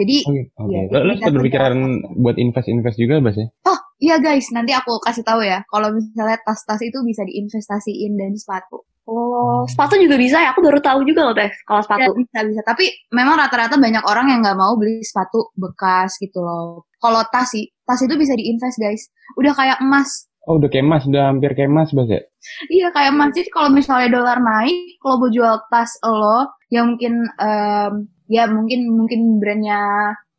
[0.00, 0.16] Jadi.
[0.24, 0.42] Oke.
[0.72, 1.74] Iya, Lo, lo kita sempat berpikiran
[2.20, 3.48] buat invest-invest juga Bas ya?
[3.68, 5.64] Oh iya guys, nanti aku kasih tahu ya.
[5.68, 8.84] Kalau misalnya tas-tas itu bisa diinvestasiin dan sepatu.
[9.02, 10.54] Oh, sepatu juga bisa ya?
[10.54, 12.10] Aku baru tahu juga loh, Teh, kalau Ya, sepatu.
[12.14, 12.60] bisa bisa.
[12.62, 16.86] Tapi memang rata-rata banyak orang yang nggak mau beli sepatu bekas gitu loh.
[17.02, 19.02] Kalau tas sih, tas itu bisa diinvest guys.
[19.34, 20.30] Udah kayak emas.
[20.46, 22.18] Oh udah kayak emas, udah hampir kayak emas Bas ya?
[22.66, 23.30] Iya kayak emas.
[23.34, 27.92] Jadi kalau misalnya dolar naik, kalau mau jual tas lo yang mungkin em,
[28.26, 29.82] ya mungkin mungkin brandnya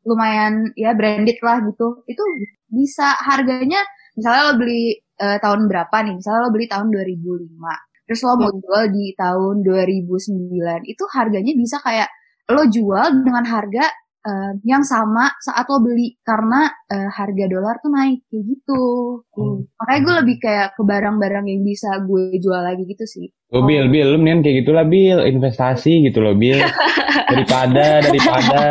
[0.03, 2.23] lumayan ya branded lah gitu, itu
[2.67, 3.79] bisa harganya
[4.19, 6.15] misalnya lo beli eh, tahun berapa nih?
[6.19, 7.92] Misalnya lo beli tahun 2005.
[8.03, 10.91] Terus lo mau jual di tahun 2009.
[10.91, 12.09] Itu harganya bisa kayak
[12.51, 13.85] lo jual dengan harga
[14.27, 18.83] eh, yang sama saat lo beli karena eh, harga dolar tuh naik kayak gitu.
[19.31, 19.63] Hmm.
[19.79, 23.27] Makanya gue lebih kayak ke barang-barang yang bisa gue jual lagi gitu sih.
[23.53, 25.23] Oh, Bil, Bil, lu mendingan kayak gitulah, Bil.
[25.23, 26.57] Investasi gitu loh, Bil.
[27.33, 28.61] Daripada, daripada.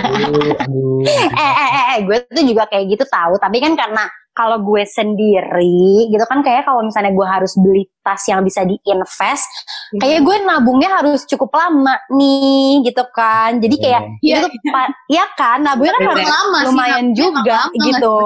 [0.00, 1.02] Aduh, aduh.
[1.06, 4.06] eh eh eh, eh, gue tuh juga kayak gitu tahu tapi kan karena
[4.38, 9.50] kalau gue sendiri gitu kan kayak kalau misalnya gue harus beli tas yang bisa diinvest
[9.98, 13.58] kayak gue nabungnya harus cukup lama nih gitu kan.
[13.58, 14.46] Jadi kayak Iya.
[14.46, 15.66] itu pa- ya kan?
[15.66, 18.16] Nabungnya kan harus lama sih, lumayan nabungnya juga gitu.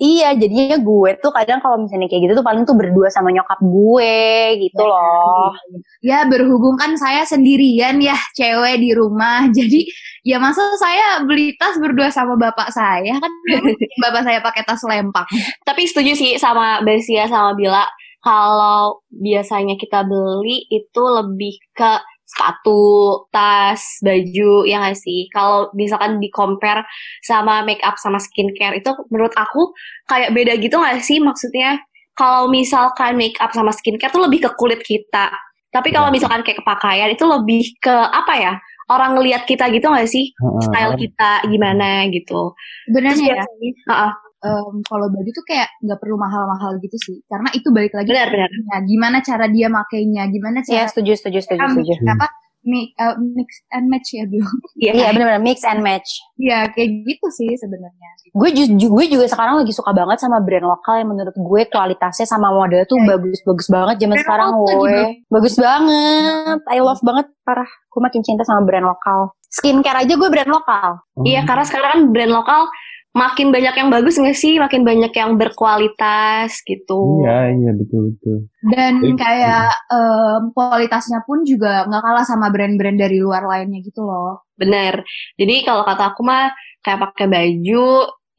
[0.00, 3.60] Iya jadinya gue tuh kadang kalau misalnya kayak gitu tuh paling tuh berdua sama nyokap
[3.60, 4.16] gue
[4.64, 5.52] gitu loh
[6.00, 9.44] Ya berhubung kan saya sendirian ya cewek di rumah.
[9.56, 9.84] Jadi
[10.24, 13.32] ya masa saya beli tas berdua sama bapak saya kan
[14.02, 15.28] bapak saya pakai tas lempang.
[15.64, 17.84] Tapi setuju sih sama Besia sama Bila
[18.20, 21.92] kalau biasanya kita beli itu lebih ke
[22.30, 25.26] sepatu, tas, baju, ya nggak sih?
[25.34, 26.86] Kalau misalkan di compare
[27.26, 29.74] sama make up sama skincare itu menurut aku
[30.06, 31.18] kayak beda gitu nggak sih?
[31.18, 31.82] Maksudnya
[32.14, 35.30] kalau misalkan make up sama skincare tuh lebih ke kulit kita.
[35.70, 38.54] Tapi kalau misalkan kayak ke pakaian itu lebih ke apa ya?
[38.90, 40.34] Orang ngelihat kita gitu nggak sih?
[40.66, 42.54] Style kita gimana gitu.
[42.90, 44.29] Sebenarnya ya Heeh.
[44.40, 47.16] Em, kalau baju tuh kayak nggak perlu mahal-mahal gitu sih.
[47.24, 48.50] Karena itu balik lagi Benar, benar.
[48.50, 52.26] Ya, gimana cara dia makainya, gimana ya cara setuju setuju setuju Am- setuju apa
[52.60, 52.92] mi-
[53.32, 54.44] mix and match ya Bill.
[54.76, 54.92] Iya.
[54.94, 58.08] iya benar-benar mix and match ya kayak gitu sih sebenarnya.
[58.30, 61.60] gue ju- ju- gue juga sekarang lagi suka banget sama brand lokal yang menurut gue
[61.66, 63.06] kualitasnya sama model tuh Ya.
[63.10, 65.02] bagus-bagus banget zaman Brand sekarang gue juga.
[65.30, 70.28] bagus banget I love banget parah gue makin cinta sama brand lokal skincare aja gue
[70.28, 72.60] brand lokal Iya, karena sekarang kan brand lokal
[73.10, 74.56] makin banyak yang bagus nggak sih?
[74.58, 77.26] Makin banyak yang berkualitas gitu.
[77.26, 78.36] Iya, iya, betul, betul.
[78.70, 84.06] Dan Jadi- kayak em, kualitasnya pun juga nggak kalah sama brand-brand dari luar lainnya gitu
[84.06, 84.46] loh.
[84.54, 85.02] Bener.
[85.34, 87.86] Jadi kalau kata aku mah kayak pakai baju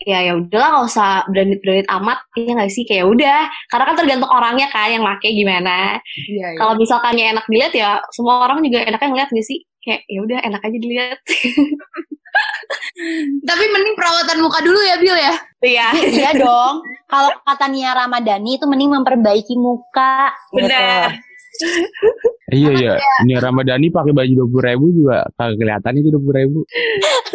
[0.01, 3.95] ya ya udahlah nggak usah branded branded amat ya nggak sih kayak udah karena kan
[4.01, 8.81] tergantung orangnya kan yang make gimana Iya, kalau misalkannya enak dilihat ya semua orang juga
[8.81, 11.19] enaknya ngeliat gak sih kayak ya udah enak aja dilihat
[13.49, 15.35] Tapi mending perawatan muka dulu ya Bill ya.
[15.61, 20.65] iya iya dong kalau kata Nia Ramadhani itu mending memperbaiki muka gitu.
[20.65, 21.13] Benar.
[22.51, 22.93] Iya, iya.
[23.21, 26.59] Ini Ramadhani pakai baju dua puluh ribu juga kagak kelihatan itu dua puluh ribu.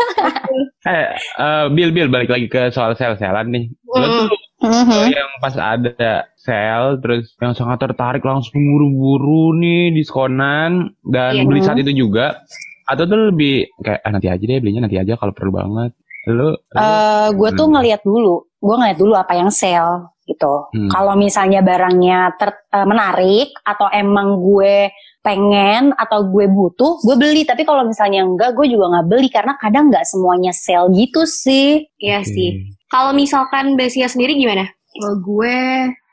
[0.91, 3.71] eh, eh, Bill, Bill, balik lagi ke soal sel-selan nih.
[3.87, 4.89] Lo tuh Mhm.
[4.89, 11.45] eh, yang pas ada sel, terus yang sangat tertarik langsung buru-buru nih diskonan dan Iya.
[11.45, 12.41] beli saat itu juga.
[12.87, 15.91] Atau tuh lebih kayak ah, nanti aja deh belinya nanti aja kalau perlu banget.
[16.27, 20.67] Lo, Eh, gue tuh ngeliat dulu, gue ngeliat dulu apa yang sale gitu.
[20.75, 20.91] Hmm.
[20.91, 24.91] Kalau misalnya barangnya ter- eh, menarik atau emang gue
[25.23, 27.47] pengen atau gue butuh, gue beli.
[27.47, 31.87] Tapi kalau misalnya enggak, gue juga nggak beli karena kadang nggak semuanya sale gitu sih.
[32.03, 32.31] iya Oke.
[32.31, 32.51] sih
[32.91, 35.57] kalau misalkan Besia sendiri gimana Kalau gue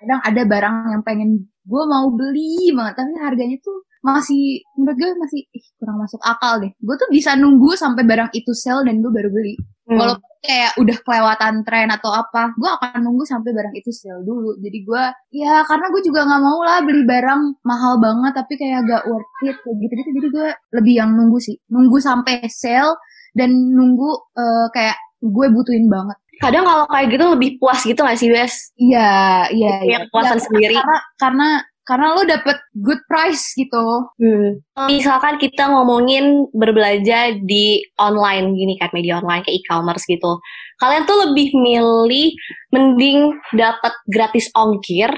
[0.03, 1.29] kadang ada barang yang pengen
[1.63, 6.59] gue mau beli banget tapi harganya tuh masih menurut gue masih ih, kurang masuk akal
[6.59, 6.71] deh.
[6.77, 9.55] Gue tuh bisa nunggu sampai barang itu sale dan gue baru beli.
[9.87, 9.99] Hmm.
[9.99, 14.59] Walaupun kayak udah kelewatan tren atau apa, gue akan nunggu sampai barang itu sale dulu.
[14.59, 15.03] Jadi gue,
[15.39, 19.27] ya karena gue juga nggak mau lah beli barang mahal banget tapi kayak gak worth
[19.43, 20.09] it kayak gitu-gitu.
[20.19, 22.95] Jadi gue lebih yang nunggu sih, nunggu sampai sale
[23.33, 26.19] dan nunggu eh, kayak gue butuhin banget.
[26.43, 30.05] kadang kalau kayak gitu lebih puas gitu gak sih Bes Iya, iya, Punya iya.
[30.11, 30.75] kepuasan Iya, sendiri.
[30.75, 31.47] Karena karena
[31.83, 34.07] karena lo dapet good price gitu.
[34.19, 34.63] Hmm.
[34.87, 40.39] Misalkan kita ngomongin berbelanja di online gini kan media online kayak e-commerce gitu.
[40.79, 42.31] Kalian tuh lebih milih
[42.71, 45.11] mending dapat gratis ongkir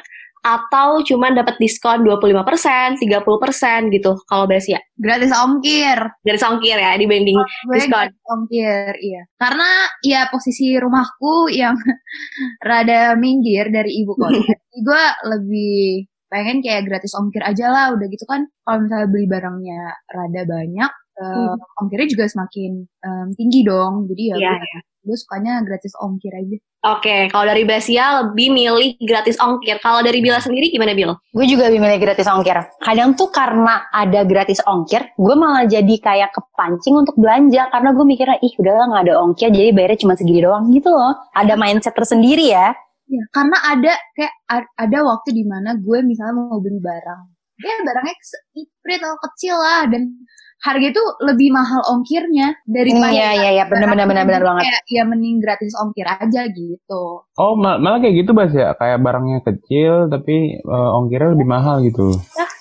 [0.46, 4.78] atau cuman dapat diskon 25%, 30% gitu kalau Bes ya.
[4.94, 5.98] Gratis ongkir.
[6.22, 7.34] Gratis ongkir ya dibanding
[7.66, 8.06] Gue diskon.
[8.06, 9.22] gratis ongkir, iya.
[9.42, 9.70] Karena
[10.06, 11.74] ya posisi rumahku yang
[12.70, 14.38] rada minggir dari ibu kota.
[14.86, 17.86] Gue lebih pengen kayak gratis ongkir aja lah.
[17.96, 23.62] Udah gitu kan kalau misalnya beli barangnya rada banyak, eh, ongkirnya juga semakin em, tinggi
[23.64, 24.10] dong.
[24.10, 24.80] Jadi ya Iya, gue, iya.
[25.06, 26.58] gue sukanya gratis ongkir aja.
[26.86, 29.82] Oke, kalau dari Basia lebih milih gratis ongkir.
[29.82, 31.18] Kalau dari Bila sendiri gimana Bil?
[31.34, 32.62] Gue juga lebih milih gratis ongkir.
[32.78, 38.06] Kadang tuh karena ada gratis ongkir, gue malah jadi kayak kepancing untuk belanja karena gue
[38.06, 41.18] mikirnya ih udahlah nggak ada ongkir jadi bayarnya cuma segini doang gitu loh.
[41.34, 42.78] Ada mindset tersendiri ya.
[43.06, 44.34] Ya, karena ada kayak
[44.76, 47.22] ada waktu di mana gue misalnya mau beli barang.
[47.56, 50.12] Ya barangnya seiprit atau kecil lah dan
[50.58, 54.64] harga itu lebih mahal ongkirnya daripada Iya iya iya benar benar benar benar banget.
[54.66, 57.04] kayak ya mending gratis ongkir aja gitu.
[57.38, 58.74] Oh, ma- malah kayak gitu, Bas ya?
[58.74, 62.10] Kayak barangnya kecil tapi eh, ongkirnya lebih mahal gitu.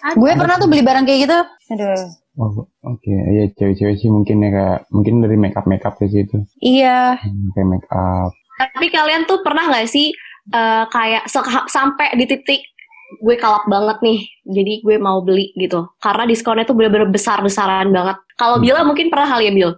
[0.04, 0.14] Ada.
[0.14, 1.38] Gue pernah tuh beli barang kayak gitu.
[1.72, 2.02] Aduh.
[2.34, 2.50] Oh,
[2.84, 3.08] oke.
[3.08, 6.44] Iya, cewek-cewek sih mungkin ya kayak mungkin dari make up make up ke situ.
[6.60, 7.16] Iya.
[7.16, 8.30] Hmm, Kayak make up.
[8.54, 10.14] Tapi kalian tuh pernah nggak sih
[10.52, 11.30] eh, kayak
[11.70, 12.62] sampai di titik
[13.20, 15.86] gue kalap banget nih, jadi gue mau beli gitu.
[16.02, 18.18] Karena diskonnya tuh bener-bener besar-besaran banget.
[18.34, 19.70] Kalau Bila mungkin pernah kali ya Bil?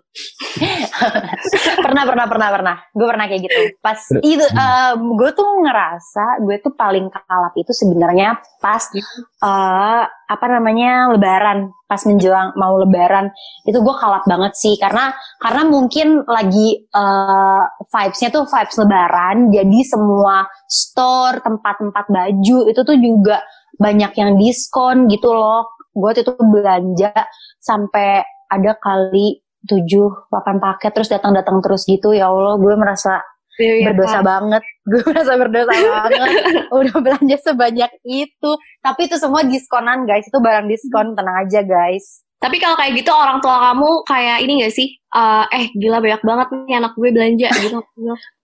[1.84, 2.76] pernah pernah pernah pernah.
[2.96, 3.60] Gue pernah kayak gitu.
[3.84, 10.46] Pas itu eh, gue tuh ngerasa gue tuh paling kalap itu sebenarnya pas eh, apa
[10.48, 11.68] namanya lebaran.
[11.84, 13.28] Pas menjelang mau lebaran.
[13.68, 14.80] Itu gue kalap banget sih.
[14.80, 19.52] Karena karena mungkin lagi eh, vibesnya tuh vibes lebaran.
[19.52, 23.44] Jadi semua store tempat-tempat baju itu tuh juga
[23.76, 25.76] banyak yang diskon gitu loh.
[25.92, 27.12] Gue tuh belanja
[27.60, 33.22] sampai ada kali tujuh delapan paket terus datang-datang terus gitu ya Allah gue merasa
[33.56, 34.60] Iya, berdosa banget.
[34.92, 36.28] Gue merasa berdosa banget.
[36.76, 38.50] Udah belanja sebanyak itu.
[38.84, 40.28] Tapi itu semua diskonan guys.
[40.28, 42.20] Itu barang diskon tenang aja guys.
[42.36, 44.92] Tapi kalau kayak gitu orang tua kamu kayak ini gak sih?
[44.92, 47.80] Eh, eh gila banyak banget nih anak gue belanja gitu.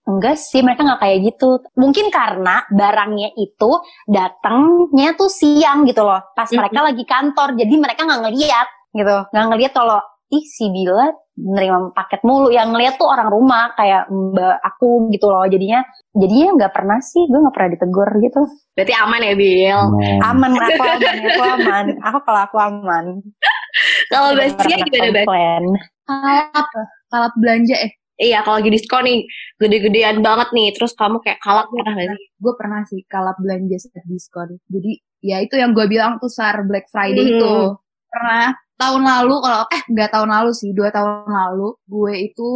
[0.03, 1.49] enggak sih mereka nggak kayak gitu.
[1.77, 3.71] Mungkin karena barangnya itu
[4.09, 6.19] datangnya tuh siang gitu loh.
[6.33, 6.57] Pas Mhm.
[6.57, 11.89] mereka lagi kantor jadi mereka nggak ngeliat gitu nggak ngeliat kalau ih si Bila nerima
[11.91, 15.81] paket mulu yang ngeliat tuh orang rumah kayak mbak aku gitu loh jadinya
[16.13, 18.41] jadinya nggak pernah sih gue nggak pernah ditegur gitu
[18.73, 19.81] Berarti aman ya Bil?
[19.93, 20.19] Hmm.
[20.29, 23.05] aman aku aman aku aman aku kalau aku aman
[24.05, 25.63] Kalau Basia pernah gimana komplain.
[26.05, 26.67] Kalap,
[27.09, 27.91] kalap belanja eh.
[28.21, 29.19] Iya kalau lagi diskon nih
[29.57, 30.69] gede-gedean banget nih.
[30.77, 32.27] Terus kamu kayak kalap pernah gak sih?
[32.37, 34.61] Gue pernah sih kalap belanja saat diskon.
[34.69, 34.91] Jadi
[35.25, 37.31] ya itu yang gue bilang tuh sar Black Friday Mhm.
[37.33, 37.53] itu.
[38.05, 42.51] Pernah tahun lalu kalau eh nggak tahun lalu sih dua tahun lalu gue itu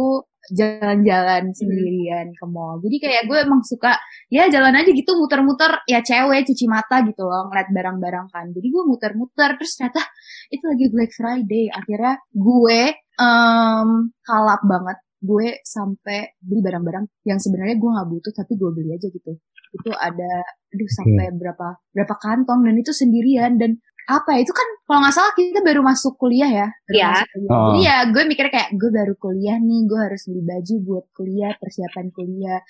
[0.52, 2.80] jalan-jalan sendirian ke mall.
[2.80, 3.96] Jadi kayak gue emang suka
[4.32, 8.46] ya jalan aja gitu muter-muter ya cewek cuci mata gitu loh ngeliat barang-barang kan.
[8.52, 10.02] Jadi gue muter-muter terus ternyata
[10.48, 11.64] itu lagi Black Friday.
[11.72, 12.80] Akhirnya gue
[13.20, 13.88] em
[14.24, 14.98] kalap banget.
[15.18, 19.32] Gue sampai beli barang-barang yang sebenarnya gue nggak butuh tapi gue beli aja gitu.
[19.74, 20.32] Itu ada
[20.68, 23.76] aduh sampai berapa berapa kantong dan itu sendirian dan
[24.08, 26.68] apa ya, itu kan kalau nggak salah kita baru masuk kuliah ya.
[26.88, 27.08] Baru Iya.
[27.12, 27.52] masuk kuliah.
[27.52, 27.64] Oh.
[27.68, 31.52] Jadi ya gue mikirnya kayak gue baru kuliah nih, gue harus beli baju buat kuliah,
[31.60, 32.60] persiapan kuliah.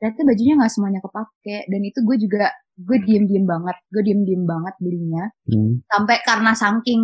[0.00, 2.44] Ternyata bajunya nggak semuanya kepake dan itu gue juga
[2.78, 5.24] gue diem-diem banget, gue diem-diem banget belinya.
[5.44, 5.72] Hmm.
[5.92, 7.00] Sampai karena saking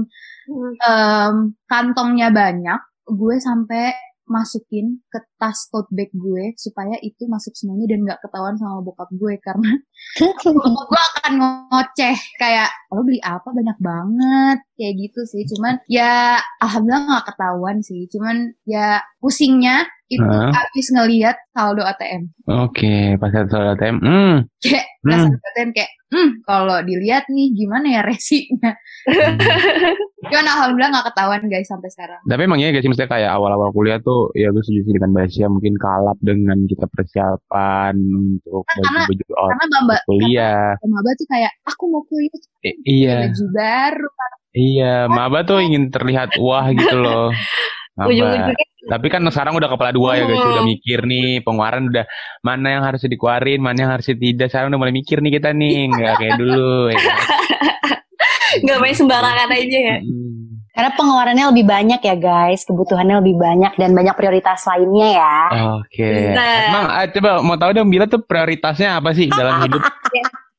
[0.81, 1.35] em,
[1.69, 3.93] kantongnya banyak, gue sampai
[4.25, 9.11] masukin ke tas tote bag gue supaya itu masuk semuanya dan nggak ketahuan sama bokap
[9.13, 9.71] gue karena
[10.19, 13.49] bokap gue akan ngoceh kayak lo beli apa?
[13.53, 14.59] Banyak banget.
[14.75, 20.51] Kayak gitu sih cuman ya alhamdulillah nggak ketahuan sih cuman ya pusingnya itu Hah?
[20.51, 23.97] habis ngelihat saldo ATM Oke, pas ada soal ATM.
[23.99, 24.37] Hmm.
[24.61, 25.11] kayak Hmm.
[25.11, 28.71] pas saldo ATM kayak hmm kalau dilihat nih gimana ya resinya
[30.25, 33.99] cuman alhamdulillah nggak ketahuan guys sampai sekarang Tapi emang gak sih maksudnya kayak awal-awal kuliah
[33.99, 39.35] tuh ya gue setuju dengan Basia mungkin kalap dengan kita persiapan untuk Kan karena- baju-baju
[39.35, 40.69] out karena maba kuliah.
[40.81, 44.09] maba tuh kayak aku mau kuliah I- iya, baju baru
[44.55, 44.95] iya.
[45.07, 47.29] Maba tuh ingin terlihat wah gitu loh.
[47.95, 48.11] Maba.
[48.11, 48.55] Ujung-ujungnya
[48.85, 50.53] Tapi kan sekarang udah kepala dua ya guys, Hmm.
[50.61, 52.05] udah mikir nih pengeluaran udah
[52.45, 54.53] mana yang harus dikeluarin, mana yang harus tidak.
[54.53, 56.93] Sekarang udah mulai mikir nih kita nih, nggak kayak dulu.
[56.93, 56.99] Ya.
[57.01, 57.17] kan?
[58.67, 59.97] nggak main sembarangan aja ya.
[60.75, 65.37] Karena pengeluarannya lebih banyak ya guys, kebutuhannya lebih banyak dan banyak prioritas lainnya ya.
[65.79, 66.11] Oke.
[66.35, 66.67] Nah.
[66.67, 69.81] Emang ah, coba mau tahu dong Bila tuh prioritasnya apa sih dalam hidup?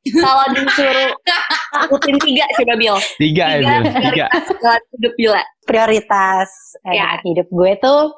[0.08, 1.10] Kalau disuruh
[1.76, 2.96] sebutin tiga coba Bil.
[3.18, 3.74] Tiga ya, Tiga.
[3.76, 3.84] Bil.
[4.04, 4.26] Tiga.
[4.56, 5.42] Dalam hidup Bila.
[5.66, 6.50] Prioritas
[6.84, 7.18] eh, Ya.
[7.22, 8.14] hidup gue tuh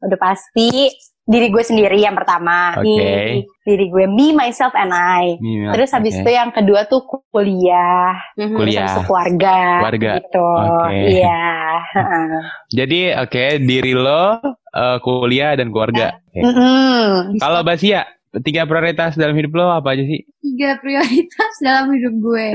[0.00, 0.90] udah pasti
[1.22, 2.72] diri gue sendiri yang pertama.
[2.74, 3.44] Oke.
[3.60, 5.36] Diri, gue me, myself, and I.
[5.36, 6.24] Nih, Terus habis oke.
[6.24, 8.48] itu yang kedua tuh kuliah, Mhm.
[8.48, 8.80] terus Kuliah.
[8.80, 10.12] habis itu keluarga, Keluarga.
[10.16, 10.48] gitu.
[10.56, 10.96] Oke.
[11.12, 11.44] Iya.
[11.94, 12.36] heeh.
[12.72, 14.24] Jadi oke diri lo
[14.72, 16.16] eh, kuliah dan keluarga.
[16.16, 16.40] Oke.
[16.40, 17.36] Mm-mm.
[17.36, 18.08] Kalau Basia
[18.40, 20.22] tiga prioritas dalam hidup lo apa aja sih?
[20.38, 22.46] tiga prioritas dalam hidup gue.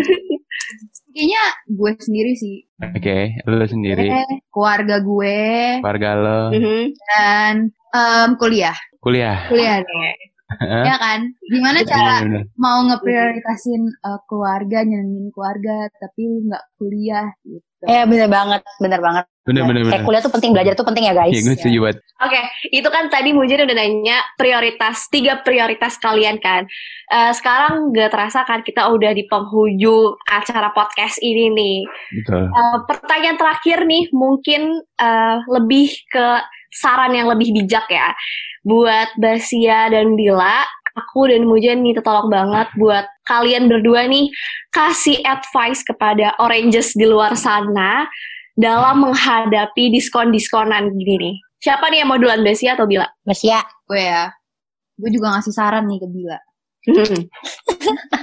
[1.09, 2.55] Kayaknya gue sendiri sih.
[2.81, 5.41] Oke, lo sendiri, Eh, keluarga gue.
[5.79, 6.81] Keluarga lo, Mhm.
[6.89, 7.55] dan
[7.91, 8.73] em, kuliah.
[8.97, 9.45] Kuliah.
[9.45, 10.01] kuliah dong
[10.61, 12.43] ya kan gimana cara Iya, bener.
[12.55, 19.03] mau ngeprioritasin eh, keluarga nyenengin keluarga tapi lu nggak kuliah gitu Eh bener banget, bener
[19.03, 19.27] banget.
[19.43, 20.07] Bener bener Kayak bener.
[20.07, 21.35] kuliah tuh penting, belajar tuh penting ya guys.
[21.35, 21.97] Iya, gue setuju banget.
[22.23, 22.41] Oke,
[22.71, 26.63] itu kan tadi Mujin udah nanya prioritas, tiga prioritas kalian kan.
[27.11, 31.79] Eh, sekarang gak terasa kan kita udah di penghujung acara podcast ini nih.
[32.23, 32.47] Betul.
[32.47, 36.27] Eh, pertanyaan terakhir nih, mungkin eh, lebih ke
[36.79, 38.13] saran yang lebih bijak ya.
[38.63, 40.63] Buat Basia dan Bila,
[40.95, 44.29] aku dan Mujen minta tolong banget buat kalian berdua nih,
[44.71, 48.07] kasih advice kepada oranges di luar sana
[48.53, 51.35] dalam menghadapi diskon-diskonan gini nih?
[51.63, 53.07] Siapa nih yang mau duluan, Besia atau Bila?
[53.23, 53.63] Besia.
[53.87, 54.29] Gue ya.
[54.99, 56.37] Gue juga ngasih saran nih ke Bila.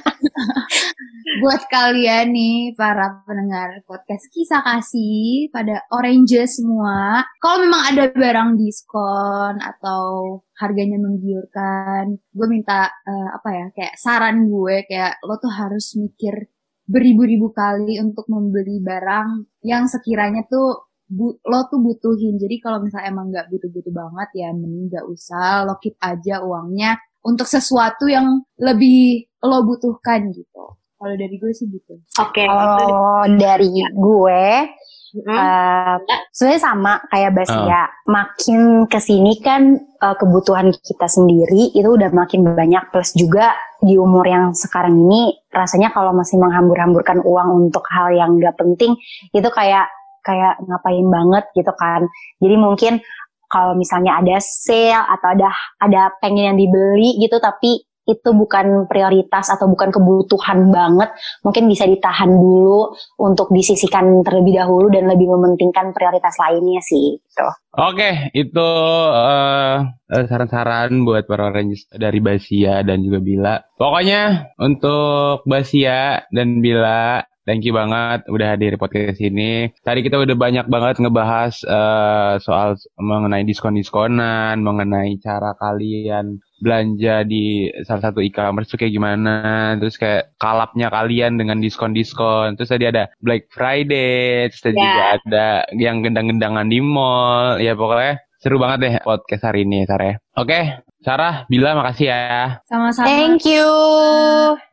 [1.41, 8.61] Buat kalian nih para pendengar podcast kisah kasih pada Oranges semua, kalau memang ada barang
[8.61, 15.49] diskon atau harganya menggiurkan, gue minta uh, apa ya kayak saran gue kayak lo tuh
[15.49, 16.45] harus mikir
[16.85, 22.37] beribu-ribu kali untuk membeli barang yang sekiranya tuh bu, lo tuh butuhin.
[22.37, 27.01] Jadi kalau misalnya emang nggak butuh-butuh banget ya mending nggak usah, lo keep aja uangnya
[27.25, 30.80] untuk sesuatu yang lebih lo butuhkan gitu.
[31.01, 31.97] Kalau dari gue sih gitu.
[32.21, 32.45] Oke.
[32.45, 32.47] Okay.
[32.47, 34.45] Kalau dari gue,
[35.17, 35.33] mm-hmm.
[35.33, 35.97] uh,
[36.29, 37.89] sebenarnya sama kayak Basia.
[37.89, 37.89] Uh.
[38.05, 42.93] Makin ke sini kan uh, kebutuhan kita sendiri itu udah makin banyak.
[42.93, 48.37] Plus juga di umur yang sekarang ini, rasanya kalau masih menghambur-hamburkan uang untuk hal yang
[48.37, 48.93] gak penting,
[49.33, 49.89] itu kayak
[50.21, 52.05] kayak ngapain banget gitu kan.
[52.45, 53.01] Jadi mungkin
[53.49, 55.51] kalau misalnya ada sale atau ada
[55.83, 61.15] ada pengen yang dibeli gitu tapi itu bukan prioritas atau bukan kebutuhan banget,
[61.47, 62.91] mungkin bisa ditahan dulu
[63.23, 67.47] untuk disisikan terlebih dahulu dan lebih mementingkan prioritas lainnya sih gitu.
[67.79, 68.71] Oke, itu
[69.15, 73.55] uh, saran-saran buat para Rangers dari Basia dan juga Bila.
[73.79, 79.75] Pokoknya untuk Basia dan Bila Thank you banget udah hadir di podcast ini.
[79.83, 87.67] Tadi kita udah banyak banget ngebahas uh, soal mengenai diskon-diskonan, mengenai cara kalian belanja di
[87.83, 93.11] salah satu e-commerce tuh kayak gimana, terus kayak kalapnya kalian dengan diskon-diskon, terus tadi ada
[93.19, 94.87] Black Friday, terus tadi yeah.
[94.87, 100.23] juga ada yang gendang-gendangan di mall, ya pokoknya seru banget deh podcast hari ini, Sarah.
[100.39, 102.61] Oke, Sarah, Bila makasih ya.
[102.69, 103.09] Sama-sama.
[103.09, 103.65] Thank you.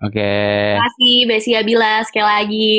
[0.03, 0.11] Oke.
[0.11, 0.75] Okay.
[0.75, 2.75] Terima kasih Besia Bila sekali lagi.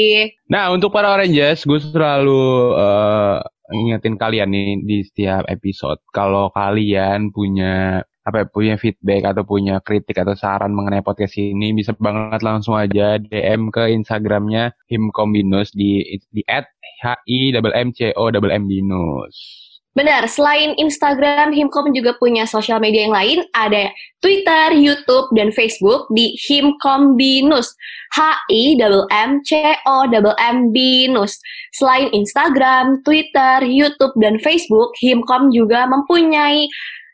[0.53, 3.41] Nah, untuk para Oranges, gue selalu uh,
[3.73, 9.81] ingetin kalian nih di setiap episode kalau kalian punya apa ya, punya feedback atau punya
[9.81, 16.05] kritik atau saran mengenai podcast ini bisa banget langsung aja DM ke Instagramnya himkombinus di
[16.29, 16.69] di at
[17.01, 19.68] h i m c o m binus.
[19.97, 23.91] Benar, selain Instagram, Himkom juga punya sosial media yang lain, ada
[24.23, 27.75] Twitter, YouTube, dan Facebook di Himkom Binus.
[28.15, 28.79] H-I
[29.11, 30.09] M C O
[30.39, 31.37] M Binus.
[31.77, 36.69] Selain Instagram, Twitter, YouTube, dan Facebook, Himkom juga mempunyai